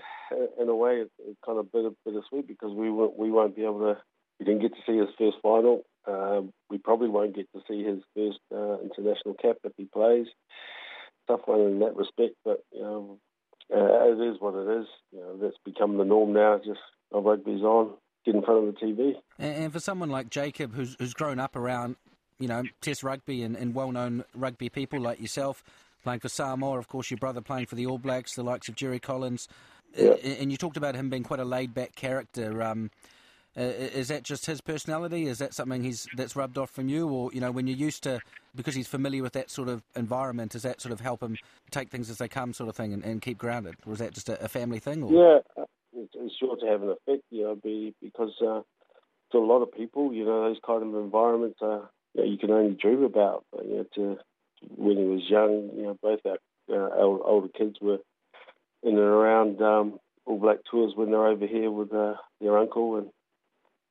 in 0.62 0.70
a 0.70 0.76
way, 0.76 0.98
it's, 0.98 1.12
it's 1.28 1.40
kind 1.44 1.58
of 1.58 1.72
bitter, 1.72 1.90
bittersweet 2.06 2.48
because 2.48 2.72
we 2.72 2.92
won't 2.92 3.18
we 3.18 3.32
won't 3.32 3.56
be 3.56 3.64
able 3.64 3.80
to. 3.80 3.98
We 4.40 4.46
didn't 4.46 4.62
get 4.62 4.74
to 4.74 4.82
see 4.86 4.98
his 4.98 5.10
first 5.18 5.38
final 5.42 5.84
Uh, 6.08 6.42
we 6.70 6.78
probably 6.78 7.10
won't 7.10 7.36
get 7.36 7.48
to 7.54 7.62
see 7.68 7.84
his 7.84 8.00
first 8.16 8.40
uh, 8.54 8.80
international 8.80 9.36
cap 9.42 9.58
if 9.64 9.74
he 9.78 9.86
plays. 9.86 10.28
Tough 11.28 11.42
one 11.46 11.62
in 11.62 11.80
that 11.80 11.96
respect, 11.96 12.36
but 12.44 12.64
you 12.72 12.82
know, 12.82 13.20
uh, 13.74 14.10
it 14.10 14.34
is 14.34 14.38
what 14.40 14.56
it 14.56 14.82
is. 14.82 14.88
You 15.12 15.20
know, 15.20 15.38
that's 15.38 15.58
become 15.64 15.98
the 15.98 16.04
norm 16.04 16.34
now. 16.34 16.58
Just 16.58 16.80
oh, 17.12 17.22
rugby's 17.22 17.62
on, 17.62 17.92
get 18.26 18.36
in 18.36 18.42
front 18.42 18.68
of 18.68 18.76
the 18.76 18.80
TV. 18.80 19.14
And, 19.38 19.72
for 19.72 19.80
someone 19.80 20.10
like 20.10 20.30
Jacob, 20.30 20.74
who's 20.74 20.96
who's 21.00 21.14
grown 21.14 21.40
up 21.40 21.56
around, 21.56 21.96
you 22.40 22.48
know, 22.48 22.64
Test 22.82 23.04
rugby 23.04 23.44
and, 23.44 23.56
and 23.56 23.76
well-known 23.76 24.24
rugby 24.36 24.70
people 24.70 25.00
like 25.00 25.22
yourself, 25.22 25.64
playing 26.04 26.20
for 26.20 26.30
Samoa, 26.30 26.78
of 26.80 26.88
course, 26.88 27.12
your 27.12 27.20
brother 27.20 27.42
playing 27.42 27.68
for 27.68 27.76
the 27.76 27.86
All 27.86 28.00
Blacks, 28.00 28.36
the 28.36 28.44
likes 28.44 28.68
of 28.68 28.76
Jerry 28.76 29.00
Collins, 29.00 29.48
yeah. 29.96 30.14
and 30.14 30.52
you 30.52 30.58
talked 30.58 30.78
about 30.78 30.96
him 30.96 31.10
being 31.10 31.24
quite 31.24 31.40
a 31.40 31.46
laid-back 31.46 31.96
character. 31.96 32.64
Um, 32.64 32.90
uh, 33.58 33.62
is 33.62 34.08
that 34.08 34.24
just 34.24 34.46
his 34.46 34.62
personality? 34.62 35.28
Is 35.28 35.40
that 35.40 35.54
something 35.54 35.84
he's 35.84 36.08
that's 36.16 36.36
rubbed 36.36 36.58
off 36.58 36.70
from 36.70 36.88
you, 36.88 37.08
or 37.08 37.32
you 37.34 37.42
know, 37.42 37.52
when 37.52 37.68
you're 37.68 37.78
used 37.78 38.04
to 38.04 38.22
because 38.56 38.76
he's 38.76 38.88
familiar 38.88 39.24
with 39.24 39.34
that 39.34 39.50
sort 39.50 39.70
of 39.70 39.84
environment, 39.96 40.52
does 40.52 40.64
that 40.64 40.82
sort 40.82 40.94
of 40.94 41.00
help 41.00 41.22
him 41.22 41.38
take 41.70 41.90
things 41.90 42.10
as 42.10 42.18
they 42.18 42.28
come, 42.28 42.54
sort 42.54 42.70
of 42.70 42.76
thing, 42.76 42.94
and, 42.94 43.04
and 43.04 43.22
keep 43.22 43.38
grounded, 43.38 43.76
or 43.86 43.94
is 43.94 44.00
that 44.00 44.14
just 44.14 44.30
a, 44.30 44.44
a 44.44 44.48
family 44.48 44.80
thing? 44.80 45.04
Or? 45.04 45.12
Yeah, 45.12 45.66
it's 45.94 46.36
sure 46.38 46.56
to 46.56 46.66
have 46.66 46.82
an 46.84 46.90
effect, 46.90 47.24
you 47.30 47.44
know, 47.44 47.56
be, 47.56 47.94
because 48.02 48.34
uh, 48.42 48.62
to 49.32 49.38
a 49.38 49.40
lot 49.40 49.62
of 49.62 49.72
people, 49.72 50.14
you 50.14 50.26
know, 50.26 50.44
those 50.44 50.60
kind 50.66 50.84
of 50.84 50.96
environments 50.96 51.60
are 51.62 51.90
you, 52.14 52.22
know, 52.22 52.30
you 52.30 52.38
can 52.38 52.52
only 52.52 52.76
dream 52.76 53.04
about. 53.04 53.46
But, 53.52 53.66
you 53.66 53.76
know, 53.78 53.86
to 53.96 54.18
when 54.76 54.98
he 54.98 55.04
was 55.04 55.22
young, 55.30 55.72
you 55.76 55.84
know, 55.84 55.98
both 56.02 56.20
our, 56.26 56.38
uh, 56.70 57.00
older 57.00 57.50
kids 57.50 57.78
were 57.82 58.00
in 58.84 58.92
and 58.92 59.00
around 59.00 59.62
um, 59.62 60.00
All 60.26 60.40
Black 60.40 60.60
tours 60.70 60.94
when 60.96 61.12
they're 61.12 61.28
over 61.28 61.48
here 61.48 61.72
with 61.72 61.94
uh, 61.94 62.16
their 62.40 62.58
uncle 62.58 62.98
and 62.98 63.10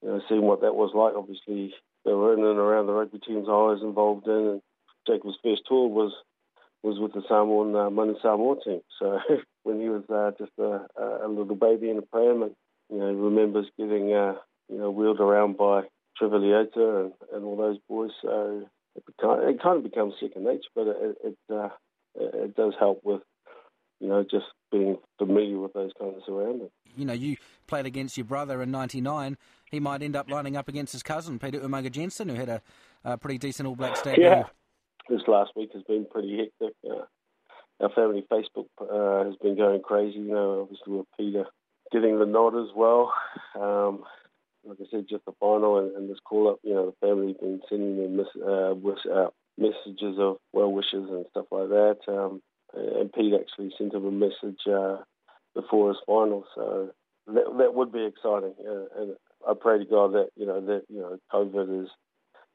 you 0.03 0.09
know, 0.09 0.21
seeing 0.29 0.43
what 0.43 0.63
that 0.63 0.75
was 0.75 0.93
like. 0.95 1.15
Obviously, 1.15 1.75
they 2.05 2.13
were 2.13 2.33
in 2.33 2.41
and 2.41 2.59
around 2.59 2.87
the 2.87 2.93
rugby 2.93 3.19
teams 3.19 3.47
I 3.49 3.53
was 3.53 3.83
involved 3.83 4.27
in, 4.27 4.33
and 4.33 4.63
Jacob's 5.07 5.37
first 5.43 5.63
tour 5.69 5.89
was 5.89 6.13
was 6.83 6.99
with 6.99 7.13
the 7.13 7.23
Samoan 7.29 7.77
uh, 7.77 7.91
Manu 7.91 8.15
Samoa 8.23 8.57
team. 8.65 8.81
So 8.99 9.19
when 9.65 9.81
he 9.81 9.89
was 9.89 10.05
uh, 10.09 10.33
just 10.39 10.53
a, 10.59 10.87
a 11.25 11.29
little 11.29 11.57
baby 11.57 11.91
in 11.91 11.99
a 11.99 12.03
pram, 12.03 12.43
and 12.43 12.55
you 12.91 12.99
know, 12.99 13.09
he 13.09 13.15
remembers 13.15 13.67
getting 13.79 14.13
uh, 14.13 14.35
you 14.69 14.79
know 14.79 14.91
wheeled 14.91 15.21
around 15.21 15.57
by 15.57 15.83
Trevor 16.17 16.39
Leota 16.39 17.05
and, 17.05 17.13
and 17.33 17.45
all 17.45 17.57
those 17.57 17.79
boys. 17.89 18.11
So 18.23 18.67
it, 18.97 19.05
it 19.09 19.63
kind 19.63 19.77
of 19.79 19.83
becomes 19.83 20.15
second 20.21 20.45
nature, 20.45 20.71
but 20.75 20.87
it 20.87 21.17
it, 21.25 21.37
uh, 21.53 21.69
it 22.15 22.57
does 22.57 22.75
help 22.79 23.01
with 23.05 23.23
you 24.01 24.09
know 24.09 24.23
just 24.23 24.47
being 24.73 24.99
familiar 25.19 25.59
with 25.59 25.73
those 25.73 25.93
kind 25.99 26.15
of 26.15 26.23
surroundings. 26.27 26.71
You 26.97 27.05
know, 27.05 27.13
you 27.13 27.37
played 27.71 27.87
against 27.87 28.19
your 28.19 28.27
brother 28.27 28.61
in 28.63 28.71
'99. 28.71 29.39
He 29.71 29.81
might 29.81 30.03
end 30.03 30.17
up 30.17 30.29
lining 30.29 30.57
up 30.57 30.69
against 30.69 30.93
his 30.93 31.03
cousin 31.03 31.39
Peter 31.39 31.61
Umaga 31.61 31.91
Jensen, 31.91 32.29
who 32.29 32.35
had 32.35 32.49
a, 32.49 32.63
a 33.05 33.17
pretty 33.17 33.39
decent 33.39 33.67
All 33.67 33.77
Black 33.77 34.03
debut. 34.03 34.25
Yeah, 34.25 34.45
this 35.09 35.23
last 35.27 35.53
week 35.57 35.71
has 35.73 35.83
been 35.85 36.05
pretty 36.11 36.37
hectic. 36.37 36.77
Uh, 36.85 37.05
our 37.81 37.91
family 37.91 38.27
Facebook 38.31 38.67
uh, 38.81 39.25
has 39.25 39.37
been 39.37 39.57
going 39.57 39.81
crazy. 39.81 40.19
You 40.19 40.35
know, 40.35 40.61
obviously 40.63 40.93
with 40.93 41.07
Peter 41.17 41.47
getting 41.93 42.19
the 42.19 42.27
nod 42.27 42.57
as 42.57 42.69
well. 42.75 43.13
Um, 43.59 44.05
like 44.65 44.79
I 44.81 44.85
said, 44.91 45.07
just 45.09 45.25
the 45.25 45.33
final 45.41 45.79
and, 45.79 45.97
and 45.97 46.11
this 46.11 46.19
call 46.25 46.51
up. 46.51 46.59
You 46.63 46.75
know, 46.75 46.87
the 46.87 47.07
family's 47.07 47.37
been 47.37 47.61
sending 47.69 47.99
me 47.99 48.09
miss, 48.09 48.27
uh, 48.37 48.75
wish, 48.75 48.99
uh, 49.11 49.29
messages 49.57 50.17
of 50.19 50.37
well 50.53 50.73
wishes 50.73 51.09
and 51.09 51.25
stuff 51.31 51.47
like 51.51 51.69
that. 51.69 51.99
Um, 52.09 52.43
and 52.75 53.13
Pete 53.13 53.35
actually 53.35 53.73
sent 53.77 53.95
him 53.95 54.05
a 54.05 54.11
message 54.11 54.61
uh, 54.71 54.99
before 55.55 55.89
his 55.89 55.99
final, 56.07 56.45
so 56.55 56.91
that 57.27 57.45
that 57.59 57.75
would 57.75 57.93
be 57.93 58.05
exciting. 58.05 58.55
Uh, 58.61 59.01
and 59.01 59.17
I 59.49 59.55
pray 59.59 59.79
to 59.79 59.85
God 59.85 60.13
that 60.13 60.31
you 60.37 60.47
know 60.47 60.61
that 60.61 60.83
you 60.89 61.01
know 61.01 61.19
COVID 61.33 61.85
is 61.85 61.89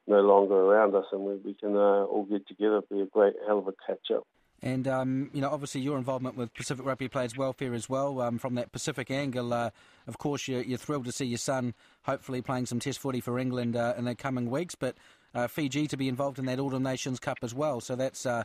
no 0.06 0.20
longer 0.20 0.54
around 0.54 0.94
us, 0.94 1.06
and 1.12 1.22
we, 1.22 1.34
we 1.36 1.54
can 1.54 1.76
uh, 1.76 2.04
all 2.04 2.26
get 2.30 2.46
together. 2.46 2.78
It'd 2.78 2.88
be 2.88 3.00
a 3.00 3.06
great 3.06 3.34
hell 3.46 3.58
of 3.58 3.68
a 3.68 3.72
catch 3.86 4.10
up. 4.14 4.24
And 4.62 4.88
um, 4.88 5.30
you 5.34 5.40
know, 5.40 5.50
obviously, 5.50 5.82
your 5.82 5.98
involvement 5.98 6.36
with 6.36 6.54
Pacific 6.54 6.84
Rugby 6.84 7.08
Players 7.08 7.36
Welfare 7.36 7.74
as 7.74 7.88
well. 7.88 8.20
Um, 8.20 8.38
from 8.38 8.54
that 8.54 8.72
Pacific 8.72 9.10
angle, 9.10 9.52
uh, 9.52 9.70
of 10.06 10.18
course, 10.18 10.48
you're, 10.48 10.62
you're, 10.62 10.78
thrilled 10.78 11.04
to 11.04 11.12
see 11.12 11.26
your 11.26 11.38
son 11.38 11.74
hopefully 12.04 12.40
playing 12.40 12.66
some 12.66 12.80
Test 12.80 12.98
footy 12.98 13.20
for 13.20 13.38
England 13.38 13.76
uh, 13.76 13.94
in 13.98 14.06
the 14.06 14.14
coming 14.14 14.50
weeks. 14.50 14.74
But 14.74 14.96
uh, 15.34 15.46
Fiji 15.46 15.86
to 15.88 15.96
be 15.96 16.08
involved 16.08 16.38
in 16.38 16.46
that 16.46 16.58
Autumn 16.58 16.82
Nations 16.82 17.20
Cup 17.20 17.38
as 17.42 17.54
well. 17.54 17.80
So 17.80 17.96
that's 17.96 18.24
uh, 18.24 18.44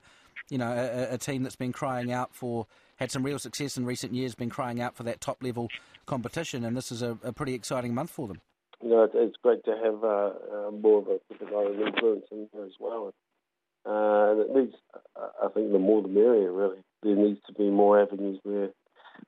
you 0.49 0.57
know 0.57 0.69
a, 0.69 1.13
a, 1.13 1.17
team 1.17 1.43
that's 1.43 1.55
been 1.55 1.71
crying 1.71 2.11
out 2.11 2.35
for 2.35 2.67
had 3.01 3.11
some 3.11 3.23
real 3.23 3.39
success 3.39 3.77
in 3.77 3.85
recent 3.85 4.13
years, 4.13 4.35
been 4.35 4.51
crying 4.51 4.79
out 4.79 4.95
for 4.95 5.01
that 5.01 5.19
top 5.19 5.41
level 5.41 5.67
competition, 6.05 6.63
and 6.63 6.77
this 6.77 6.91
is 6.91 7.01
a, 7.01 7.17
a 7.23 7.33
pretty 7.33 7.55
exciting 7.55 7.95
month 7.95 8.11
for 8.11 8.27
them. 8.27 8.39
You 8.79 8.89
know, 8.89 9.09
it's 9.11 9.35
great 9.41 9.65
to 9.65 9.71
have 9.71 10.03
uh, 10.03 10.67
uh, 10.67 10.71
more 10.71 10.99
of 10.99 11.07
a 11.07 11.19
Island 11.47 11.81
influence 11.81 12.25
in 12.31 12.47
there 12.53 12.63
as 12.63 12.73
well. 12.79 13.11
Uh, 13.83 14.31
and 14.31 14.39
it 14.41 14.55
needs, 14.55 14.75
I 15.17 15.47
think, 15.51 15.71
the 15.71 15.79
more 15.79 16.03
the 16.03 16.07
merrier. 16.07 16.51
Really, 16.51 16.77
there 17.01 17.15
needs 17.15 17.39
to 17.47 17.53
be 17.53 17.71
more 17.71 17.99
avenues 17.99 18.39
where 18.43 18.69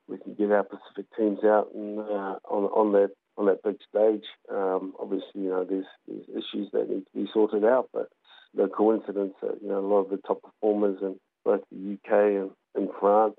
we 0.07 0.19
can 0.19 0.35
get 0.35 0.51
our 0.51 0.63
Pacific 0.63 1.07
teams 1.17 1.39
out 1.43 1.69
and 1.73 1.99
uh, 1.99 2.37
on 2.47 2.65
on 2.65 2.91
that 2.93 3.09
on 3.37 3.47
that 3.47 3.63
big 3.63 3.77
stage. 3.89 4.25
Um, 4.51 4.93
obviously, 4.99 5.41
you 5.41 5.49
know, 5.49 5.65
there's, 5.67 5.85
there's 6.07 6.29
issues 6.29 6.69
that 6.73 6.89
need 6.89 7.05
to 7.05 7.11
be 7.15 7.27
sorted 7.33 7.65
out, 7.65 7.89
but 7.91 8.09
no 8.53 8.67
coincidence 8.67 9.33
that 9.41 9.57
you 9.63 9.69
know 9.69 9.79
a 9.79 9.87
lot 9.87 10.01
of 10.01 10.11
the 10.11 10.17
top 10.17 10.43
performers 10.43 10.99
in 11.01 11.19
both 11.43 11.61
the 11.71 11.97
UK 11.97 12.11
and 12.13 12.51
in 12.75 12.89
France, 12.99 13.35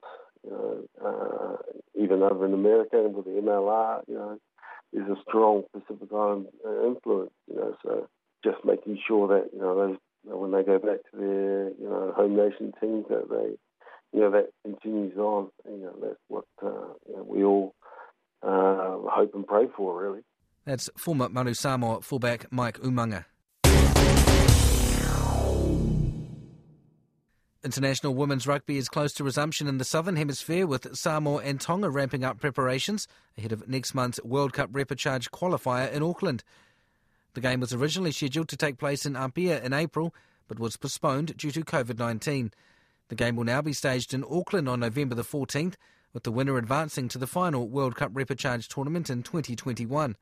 uh, 0.53 1.57
even 1.95 2.23
over 2.23 2.47
in 2.47 2.55
America 2.55 3.05
and 3.05 3.15
with 3.15 3.25
the 3.25 3.33
MLR, 3.33 4.03
you 4.09 4.15
know, 4.15 4.39
there's 4.93 5.09
a 5.09 5.21
strong 5.29 5.65
Pacific 5.73 6.09
Island 6.13 6.47
uh, 6.65 6.87
influence. 6.87 7.33
You 7.49 7.57
know, 7.57 7.77
so 7.83 8.09
just 8.45 8.65
making 8.65 8.99
sure 9.07 9.29
that 9.29 9.51
you 9.53 9.61
know 9.61 9.75
those 9.75 9.97
when 10.25 10.53
they 10.53 10.63
go 10.63 10.79
back 10.79 10.99
to 11.11 11.17
their 11.17 11.69
you 11.71 11.89
know 11.89 12.13
home 12.17 12.37
nation 12.37 12.73
teams 12.81 13.07
that 13.09 13.29
they 13.29 13.57
you 14.13 14.21
know 14.21 14.31
that 14.31 14.51
continues 14.65 15.17
on. 15.17 15.51
You 15.67 15.79
know 15.79 15.95
that's 16.01 16.21
what 16.29 16.45
uh, 16.63 16.95
you 17.09 17.17
know, 17.17 17.25
we 17.27 17.45
all 17.45 17.75
uh, 18.43 19.11
hope 19.11 19.35
and 19.35 19.47
pray 19.47 19.67
for, 19.77 20.01
really. 20.01 20.21
That's 20.65 20.89
former 20.97 21.29
Manu 21.29 21.55
Samoa 21.55 22.01
fullback 22.01 22.51
Mike 22.51 22.81
Umaga. 22.81 23.25
International 27.65 28.15
women's 28.15 28.47
rugby 28.47 28.77
is 28.77 28.91
close 28.91 29.15
to 29.15 29.25
resumption 29.25 29.67
in 29.67 29.79
the 29.79 29.85
Southern 29.85 30.17
Hemisphere 30.17 30.67
with 30.67 30.95
Samoa 30.95 31.43
and 31.43 31.59
Tonga 31.59 31.89
ramping 31.89 32.23
up 32.23 32.39
preparations 32.39 33.09
ahead 33.39 33.53
of 33.53 33.67
next 33.67 33.95
month's 33.95 34.23
World 34.23 34.53
Cup 34.53 34.71
repechage 34.71 35.31
qualifier 35.31 35.91
in 35.91 36.03
Auckland. 36.03 36.45
The 37.33 37.41
game 37.41 37.61
was 37.61 37.73
originally 37.73 38.13
scheduled 38.13 38.49
to 38.51 38.57
take 38.59 38.77
place 38.77 39.07
in 39.07 39.17
Apia 39.17 39.63
in 39.63 39.73
April, 39.73 40.15
but 40.47 40.59
was 40.59 40.77
postponed 40.77 41.39
due 41.39 41.51
to 41.53 41.63
COVID 41.63 41.99
19. 41.99 42.53
The 43.09 43.15
game 43.15 43.35
will 43.35 43.45
now 43.45 43.63
be 43.63 43.73
staged 43.73 44.13
in 44.13 44.25
Auckland 44.31 44.69
on 44.69 44.81
November 44.81 45.15
the 45.15 45.23
14th 45.23 45.77
with 46.13 46.25
the 46.25 46.33
winner 46.33 46.59
advancing 46.59 47.09
to 47.09 47.19
the 47.19 47.27
final 47.27 47.67
World 47.67 47.97
Cup 47.97 48.13
Repechage 48.13 48.69
tournament 48.69 49.09
in 49.09 49.23
2021. 49.23 50.17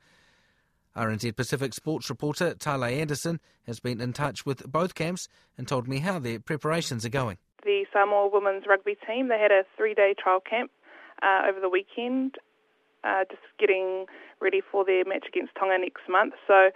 RNZ 0.96 1.34
Pacific 1.36 1.74
sports 1.74 2.10
reporter 2.10 2.54
Talei 2.54 3.00
Anderson 3.00 3.40
has 3.66 3.80
been 3.80 4.00
in 4.00 4.12
touch 4.12 4.44
with 4.44 4.70
both 4.70 4.94
camps 4.94 5.28
and 5.56 5.66
told 5.66 5.88
me 5.88 5.98
how 5.98 6.18
their 6.18 6.38
preparations 6.38 7.04
are 7.04 7.10
going. 7.10 7.38
The 7.64 7.86
Samoa 7.92 8.28
women's 8.32 8.64
rugby 8.68 8.96
team, 9.06 9.28
they 9.28 9.38
had 9.38 9.52
a 9.52 9.64
three-day 9.76 10.14
trial 10.22 10.40
camp 10.40 10.70
uh, 11.22 11.42
over 11.48 11.60
the 11.60 11.68
weekend, 11.68 12.36
uh, 13.04 13.24
just 13.30 13.42
getting 13.58 14.06
ready 14.40 14.60
for 14.60 14.84
their 14.84 15.04
match 15.04 15.26
against 15.28 15.54
Tonga 15.58 15.78
next 15.78 16.02
month. 16.08 16.34
So, 16.46 16.70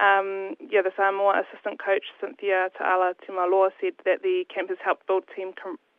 um, 0.00 0.56
yeah, 0.58 0.82
the 0.82 0.92
Samoa 0.96 1.42
assistant 1.44 1.78
coach 1.78 2.04
Cynthia 2.20 2.70
Ta'ala 2.76 3.14
Timaloa 3.22 3.70
said 3.80 3.92
that 4.04 4.22
the 4.22 4.44
camp 4.52 4.70
has 4.70 4.78
helped 4.82 5.06
build 5.06 5.24
team 5.36 5.52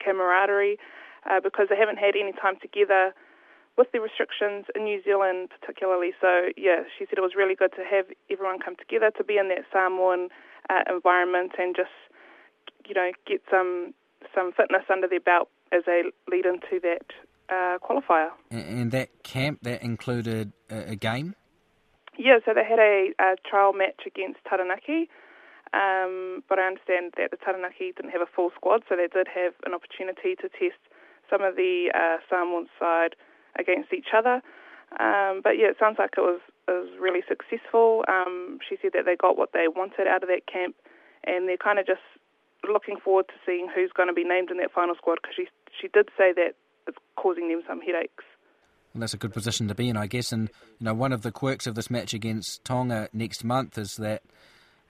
camaraderie 0.04 0.78
uh, 1.30 1.40
because 1.40 1.68
they 1.70 1.78
haven't 1.78 1.98
had 1.98 2.16
any 2.20 2.34
time 2.34 2.56
together 2.62 3.14
with 3.78 3.92
the 3.92 4.00
restrictions 4.00 4.66
in 4.76 4.84
New 4.84 5.02
Zealand, 5.04 5.50
particularly. 5.60 6.12
So, 6.20 6.50
yeah, 6.58 6.84
she 6.98 7.06
said 7.06 7.18
it 7.18 7.22
was 7.22 7.36
really 7.36 7.56
good 7.56 7.72
to 7.76 7.84
have 7.84 8.06
everyone 8.30 8.60
come 8.60 8.76
together 8.76 9.12
to 9.18 9.24
be 9.24 9.38
in 9.38 9.50
that 9.50 9.66
Samoan 9.72 10.30
uh, 10.70 10.84
environment 10.90 11.54
and 11.58 11.76
just, 11.76 11.96
you 12.88 12.94
know, 12.94 13.12
get 13.26 13.42
some 13.50 13.94
some 14.36 14.52
fitness 14.54 14.84
under 14.92 15.08
their 15.08 15.20
belt 15.20 15.50
as 15.72 15.84
they 15.86 16.04
lead 16.30 16.46
into 16.46 16.80
that 16.82 17.08
uh, 17.50 17.78
qualifier. 17.80 18.30
And 18.52 18.92
that 18.92 19.24
camp 19.24 19.60
that 19.64 19.82
included 19.82 20.54
a, 20.70 20.96
game. 20.96 21.36
Yeah, 22.18 22.38
so 22.46 22.54
they 22.54 22.64
had 22.64 22.80
a, 22.80 23.10
a 23.20 23.36
trial 23.50 23.74
match 23.74 24.02
against 24.06 24.40
Taranaki. 24.48 25.10
Um, 25.74 26.44
but 26.50 26.60
I 26.60 26.68
understand 26.68 27.14
that 27.18 27.32
the 27.32 27.38
Taranaki 27.38 27.94
didn't 27.96 28.12
have 28.12 28.22
a 28.22 28.28
full 28.28 28.52
squad, 28.56 28.84
so 28.88 28.96
they 28.96 29.08
did 29.08 29.28
have 29.34 29.54
an 29.66 29.74
opportunity 29.74 30.36
to 30.36 30.50
test 30.50 30.80
some 31.30 31.42
of 31.42 31.56
the 31.56 31.92
uh, 31.96 32.18
Samoan 32.30 32.68
side 32.78 33.16
against 33.58 33.94
each 33.94 34.14
other. 34.16 34.42
Um, 35.00 35.42
but 35.44 35.58
yeah, 35.58 35.72
it 35.72 35.78
sounds 35.80 35.98
like 36.00 36.12
it 36.18 36.22
was, 36.22 36.42
it 36.68 36.72
was 36.72 36.90
really 37.00 37.22
successful. 37.28 38.04
Um, 38.08 38.60
she 38.68 38.78
said 38.82 38.92
that 38.94 39.06
they 39.06 39.16
got 39.16 39.38
what 39.38 39.54
they 39.54 39.68
wanted 39.68 40.08
out 40.08 40.24
of 40.24 40.30
that 40.30 40.48
camp, 40.52 40.76
and 41.24 41.48
they're 41.48 41.58
kind 41.58 41.80
of 41.80 41.88
just 41.88 42.02
looking 42.68 42.98
forward 42.98 43.28
to 43.28 43.34
seeing 43.46 43.68
who's 43.74 43.92
going 43.96 44.10
to 44.10 44.14
be 44.14 44.24
named 44.24 44.52
in 44.52 44.58
that 44.58 44.72
final 44.72 44.96
squad 44.96 45.20
because 45.22 45.36
she 45.36 45.48
she 45.80 45.88
did 45.88 46.10
say 46.18 46.34
that 46.34 46.54
it's 46.88 46.98
causing 47.16 47.50
them 47.50 47.62
some 47.68 47.82
headaches. 47.82 48.24
Well, 48.94 49.00
that's 49.00 49.14
a 49.14 49.18
good 49.18 49.34
position 49.34 49.68
to 49.70 49.76
be 49.76 49.90
in, 49.90 49.96
I 49.96 50.08
guess. 50.08 50.32
And 50.32 50.50
you 50.80 50.86
know, 50.86 50.94
one 50.94 51.14
of 51.14 51.22
the 51.22 51.32
quirks 51.32 51.66
of 51.68 51.76
this 51.76 51.90
match 51.90 52.14
against 52.14 52.66
Tonga 52.66 53.10
next 53.14 53.44
month 53.44 53.78
is 53.78 53.96
that 53.98 54.22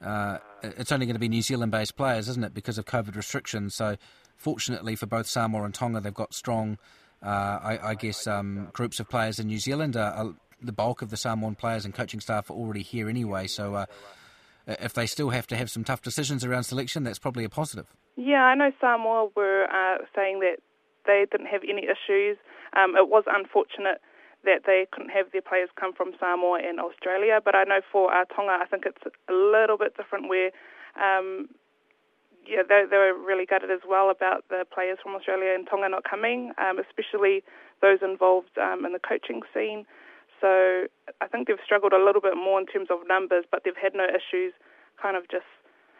uh, 0.04 0.40
it's 0.64 0.92
only 0.92 1.06
going 1.06 1.16
to 1.16 1.20
be 1.20 1.30
New 1.30 1.44
Zealand 1.44 1.72
based 1.72 1.96
players, 1.96 2.28
isn't 2.28 2.44
it, 2.44 2.54
because 2.54 2.78
of 2.78 2.86
COVID 2.86 3.16
restrictions. 3.16 3.76
So, 3.76 3.98
fortunately 4.36 4.96
for 4.96 5.06
both 5.06 5.28
Samoa 5.28 5.64
and 5.64 5.74
Tonga, 5.74 6.00
they've 6.00 6.14
got 6.14 6.34
strong, 6.34 6.80
I, 7.28 7.80
I, 7.84 7.96
guess, 7.96 8.28
um, 8.28 8.70
groups 8.74 9.00
of 9.00 9.10
players 9.10 9.40
in 9.40 9.48
New 9.48 9.60
Zealand. 9.60 9.96
Uh, 9.96 10.34
the 10.62 10.72
bulk 10.72 11.02
of 11.02 11.10
the 11.10 11.18
Samoan 11.18 11.56
players 11.56 11.86
and 11.86 11.94
coaching 11.94 12.20
staff 12.20 12.50
are 12.50 12.54
already 12.54 12.82
here 12.82 13.10
anyway. 13.10 13.48
So, 13.48 13.76
uh, 13.76 13.86
if 14.68 14.94
they 14.94 15.08
still 15.08 15.30
have 15.30 15.48
to 15.48 15.56
have 15.56 15.70
some 15.70 15.84
tough 15.84 16.02
decisions 16.02 16.46
around 16.46 16.64
selection, 16.64 17.04
that's 17.04 17.20
probably 17.20 17.44
a 17.44 17.50
positive. 17.50 17.92
Yeah, 18.16 18.44
I 18.44 18.56
know 18.56 18.72
Samoa 18.80 19.30
were 19.36 19.66
uh, 19.66 20.06
saying 20.16 20.40
that 20.42 20.58
they 21.06 21.26
didn't 21.32 21.48
have 21.48 21.62
any 21.68 21.84
issues. 21.84 22.38
Um, 22.74 22.96
it 22.96 23.10
was 23.10 23.24
unfortunate 23.28 24.02
that 24.44 24.64
they 24.66 24.88
couldn't 24.92 25.10
have 25.12 25.32
their 25.32 25.42
players 25.42 25.70
come 25.80 25.94
from 25.94 26.14
Samoa 26.20 26.60
and 26.64 26.80
Australia. 26.80 27.40
But 27.44 27.56
I 27.56 27.64
know 27.64 27.82
for 27.92 28.14
uh, 28.14 28.26
Tonga, 28.26 28.58
I 28.62 28.66
think 28.66 28.86
it's 28.86 29.02
a 29.06 29.34
little 29.34 29.78
bit 29.78 29.96
different 29.98 30.30
where, 30.30 30.52
um, 30.96 31.50
yeah, 32.48 32.64
they, 32.68 32.84
they 32.90 32.98
were 32.98 33.14
really 33.14 33.46
gutted 33.46 33.72
as 33.72 33.82
well 33.88 34.10
about 34.10 34.46
the 34.50 34.66
players 34.74 34.98
from 35.02 35.16
Australia 35.16 35.54
and 35.54 35.68
Tonga 35.70 35.90
not 35.90 36.04
coming, 36.04 36.52
um, 36.58 36.80
especially 36.80 37.44
those 37.82 38.00
involved 38.02 38.58
um, 38.58 38.86
in 38.86 38.94
the 38.94 39.00
coaching 39.00 39.42
scene. 39.54 39.86
So 40.40 40.88
I 41.22 41.28
think 41.28 41.48
they've 41.48 41.62
struggled 41.64 41.94
a 41.94 42.04
little 42.04 42.22
bit 42.22 42.36
more 42.36 42.60
in 42.60 42.66
terms 42.66 42.88
of 42.90 43.08
numbers, 43.08 43.46
but 43.52 43.62
they've 43.64 43.78
had 43.78 43.94
no 43.94 44.06
issues 44.06 44.54
kind 45.02 45.16
of 45.16 45.24
just 45.30 45.46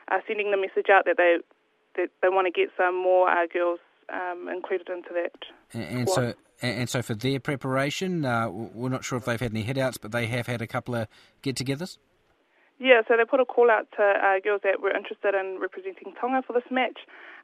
uh, 0.10 0.18
sending 0.28 0.52
the 0.52 0.58
message 0.58 0.90
out 0.92 1.06
that 1.06 1.18
they 1.18 1.38
that 1.96 2.10
they 2.22 2.30
want 2.30 2.48
to 2.48 2.52
get 2.52 2.70
some 2.78 2.96
more 2.96 3.30
uh, 3.30 3.46
girls 3.52 3.80
um, 4.12 4.48
included 4.48 4.90
into 4.90 5.10
that. 5.14 5.36
And, 5.74 6.00
and 6.00 6.10
so 6.10 6.34
and, 6.62 6.90
so 6.90 7.02
for 7.02 7.16
their 7.16 7.40
preparation, 7.40 8.24
uh, 8.24 8.50
we're 8.50 8.90
not 8.90 9.04
sure 9.04 9.18
if 9.18 9.26
they've 9.26 9.40
had 9.40 9.52
any 9.52 9.64
headouts, 9.64 9.98
but 10.00 10.12
they 10.12 10.28
have 10.28 10.48
had 10.48 10.62
a 10.62 10.68
couple 10.68 10.96
of 10.96 11.08
get-togethers. 11.42 11.98
Yeah, 12.82 13.02
so 13.08 13.16
they 13.16 13.26
put 13.26 13.40
a 13.40 13.46
call 13.46 13.70
out 13.70 13.88
to 13.98 14.02
uh, 14.02 14.40
girls 14.44 14.62
that 14.64 14.82
were 14.82 14.90
interested 14.90 15.36
in 15.36 15.60
representing 15.62 16.14
Tonga 16.20 16.42
for 16.42 16.54
this 16.54 16.66
match, 16.72 16.98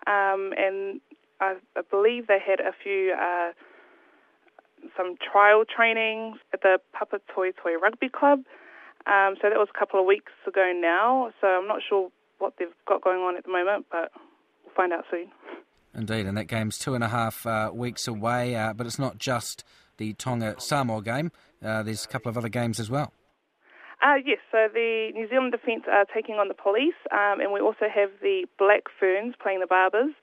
um, 0.08 0.52
and 0.58 1.00
I, 1.40 1.58
I, 1.76 1.82
believe 1.92 2.26
they 2.26 2.40
had 2.44 2.60
a 2.60 2.74
few 2.74 3.14
uh, 3.14 3.52
some 4.98 5.16
trial 5.22 5.64
trainings 5.64 6.38
at 6.54 6.62
the 6.62 6.80
Papatoetoe 6.96 7.80
Rugby 7.80 8.10
Club. 8.10 8.40
Um, 9.06 9.36
so 9.40 9.50
that 9.50 9.60
was 9.60 9.68
a 9.74 9.78
couple 9.78 10.00
of 10.00 10.08
weeks 10.08 10.32
ago 10.48 10.74
now. 10.76 11.32
So 11.40 11.46
I'm 11.46 11.68
not 11.68 11.82
sure 11.88 12.10
what 12.40 12.54
they've 12.58 12.74
got 12.88 13.04
going 13.04 13.20
on 13.20 13.38
at 13.38 13.46
the 13.46 13.52
moment, 13.52 13.86
but 13.92 14.12
we'll 14.66 14.74
find 14.76 14.92
out 14.92 15.06
soon. 15.12 15.30
Indeed, 15.94 16.26
and 16.26 16.36
that 16.36 16.46
game's 16.46 16.80
two 16.80 16.96
and 16.96 17.04
a 17.04 17.10
half 17.10 17.46
uh, 17.46 17.70
weeks 17.72 18.08
away, 18.08 18.56
uh, 18.56 18.74
but 18.74 18.88
it's 18.88 19.00
not 19.00 19.20
just 19.20 19.64
the 19.98 20.14
Tonga 20.14 20.56
Samoa 20.58 21.04
game. 21.04 21.32
Uh, 21.64 21.84
there's 21.84 22.06
a 22.06 22.08
couple 22.08 22.30
of 22.30 22.38
other 22.38 22.50
games 22.50 22.80
as 22.80 22.90
well. 22.90 23.14
Uh, 24.02 24.16
yes, 24.24 24.38
so 24.52 24.68
the 24.72 25.12
New 25.16 25.28
Zealand 25.28 25.52
Defence 25.52 25.86
are 25.92 26.06
taking 26.14 26.36
on 26.36 26.48
the 26.48 26.54
police, 26.54 26.98
um, 27.12 27.42
and 27.42 27.52
we 27.52 27.60
also 27.60 27.90
have 27.94 28.10
the 28.22 28.46
Black 28.60 28.84
Ferns 29.00 29.34
playing 29.42 29.60
the 29.60 29.68
Barbers. 29.68 30.14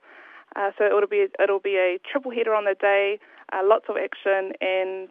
Uh, 0.54 0.71
so 0.78 0.85
it'll 0.85 1.09
be 1.09 1.26
it'll 1.43 1.59
be 1.59 1.75
a 1.76 1.99
triple 2.11 2.31
header 2.31 2.54
on 2.54 2.64
the 2.64 2.76
day, 2.81 3.19
uh, 3.52 3.62
lots 3.64 3.87
of 3.88 3.97
action, 3.97 4.52
and 4.61 5.09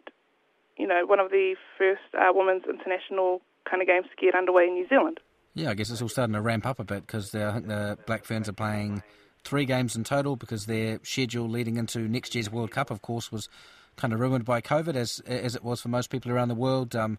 you 0.78 0.86
know 0.86 1.04
one 1.04 1.20
of 1.20 1.30
the 1.30 1.56
first 1.76 2.00
women's 2.34 2.64
international 2.64 3.42
kind 3.68 3.82
of 3.82 3.88
games 3.88 4.06
to 4.08 4.24
get 4.24 4.34
underway 4.34 4.64
in 4.64 4.74
New 4.74 4.88
Zealand. 4.88 5.20
Yeah, 5.52 5.70
I 5.70 5.74
guess 5.74 5.90
it's 5.90 6.00
all 6.00 6.08
starting 6.08 6.32
to 6.32 6.40
ramp 6.40 6.64
up 6.64 6.80
a 6.80 6.84
bit 6.84 7.06
because 7.06 7.34
I 7.34 7.52
think 7.52 7.68
the 7.68 7.98
Black 8.06 8.24
Ferns 8.24 8.48
are 8.48 8.54
playing 8.54 9.02
three 9.44 9.66
games 9.66 9.94
in 9.94 10.04
total 10.04 10.36
because 10.36 10.64
their 10.64 10.98
schedule 11.02 11.48
leading 11.48 11.76
into 11.76 12.00
next 12.08 12.34
year's 12.34 12.50
World 12.50 12.70
Cup, 12.70 12.90
of 12.90 13.02
course, 13.02 13.30
was 13.30 13.48
kind 13.96 14.14
of 14.14 14.20
ruined 14.20 14.46
by 14.46 14.62
COVID, 14.62 14.96
as 14.96 15.20
as 15.26 15.54
it 15.54 15.62
was 15.62 15.82
for 15.82 15.88
most 15.88 16.08
people 16.08 16.32
around 16.32 16.48
the 16.48 16.54
world. 16.54 16.96
Um, 16.96 17.18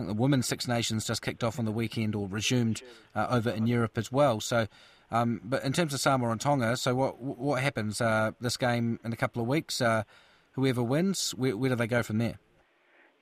I 0.00 0.02
think 0.02 0.16
the 0.16 0.22
Women's 0.22 0.46
Six 0.46 0.66
Nations 0.66 1.06
just 1.06 1.20
kicked 1.20 1.44
off 1.44 1.58
on 1.58 1.66
the 1.66 1.72
weekend 1.72 2.14
or 2.14 2.26
resumed 2.26 2.82
uh, 3.14 3.26
over 3.28 3.50
in 3.50 3.66
Europe 3.66 3.98
as 3.98 4.10
well. 4.10 4.40
So, 4.40 4.66
um, 5.10 5.42
but 5.44 5.62
in 5.62 5.74
terms 5.74 5.92
of 5.92 6.00
Samoa 6.00 6.30
and 6.30 6.40
Tonga, 6.40 6.76
so 6.78 6.94
what 6.94 7.20
what 7.20 7.62
happens 7.62 8.00
uh, 8.00 8.30
this 8.40 8.56
game 8.56 8.98
in 9.04 9.12
a 9.12 9.16
couple 9.16 9.42
of 9.42 9.48
weeks? 9.48 9.82
Uh, 9.82 10.04
whoever 10.52 10.82
wins, 10.82 11.32
where, 11.32 11.54
where, 11.54 11.68
do 11.68 11.76
they 11.76 11.86
go 11.86 12.02
from 12.02 12.16
there? 12.16 12.38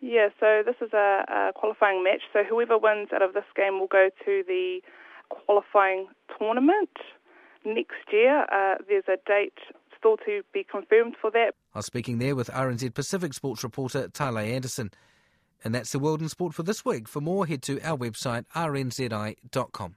Yeah, 0.01 0.29
so 0.39 0.63
this 0.65 0.77
is 0.81 0.93
a, 0.93 1.25
a 1.29 1.53
qualifying 1.55 2.05
match. 2.05 2.23
So 2.33 2.45
whoever 2.45 2.79
wins 2.79 3.09
out 3.13 3.23
of 3.23 3.35
this 3.35 3.45
game 3.57 3.81
will 3.81 3.89
go 3.89 4.11
to 4.25 4.45
the 4.47 4.81
qualifying 5.31 6.07
tournament 6.39 6.91
next 7.65 8.13
year. 8.13 8.43
Uh, 8.53 8.77
there's 8.89 9.09
a 9.09 9.17
date 9.27 9.59
still 9.99 10.17
to 10.19 10.43
be 10.53 10.65
confirmed 10.65 11.17
for 11.21 11.33
that. 11.33 11.55
I 11.75 11.79
was 11.79 11.87
speaking 11.87 12.19
there 12.19 12.37
with 12.37 12.49
RNZ 12.51 12.95
Pacific 12.95 13.35
sports 13.35 13.65
reporter 13.65 14.09
Talei 14.09 14.53
Anderson. 14.55 14.93
And 15.65 15.75
that's 15.75 15.93
the 15.93 15.99
world 15.99 16.23
in 16.23 16.29
sport 16.29 16.55
for 16.55 16.63
this 16.63 16.85
week. 16.85 17.09
For 17.09 17.21
more, 17.21 17.47
head 17.47 17.63
to 17.63 17.81
our 17.83 17.97
website 17.97 18.45
rnzi.com. 18.55 19.97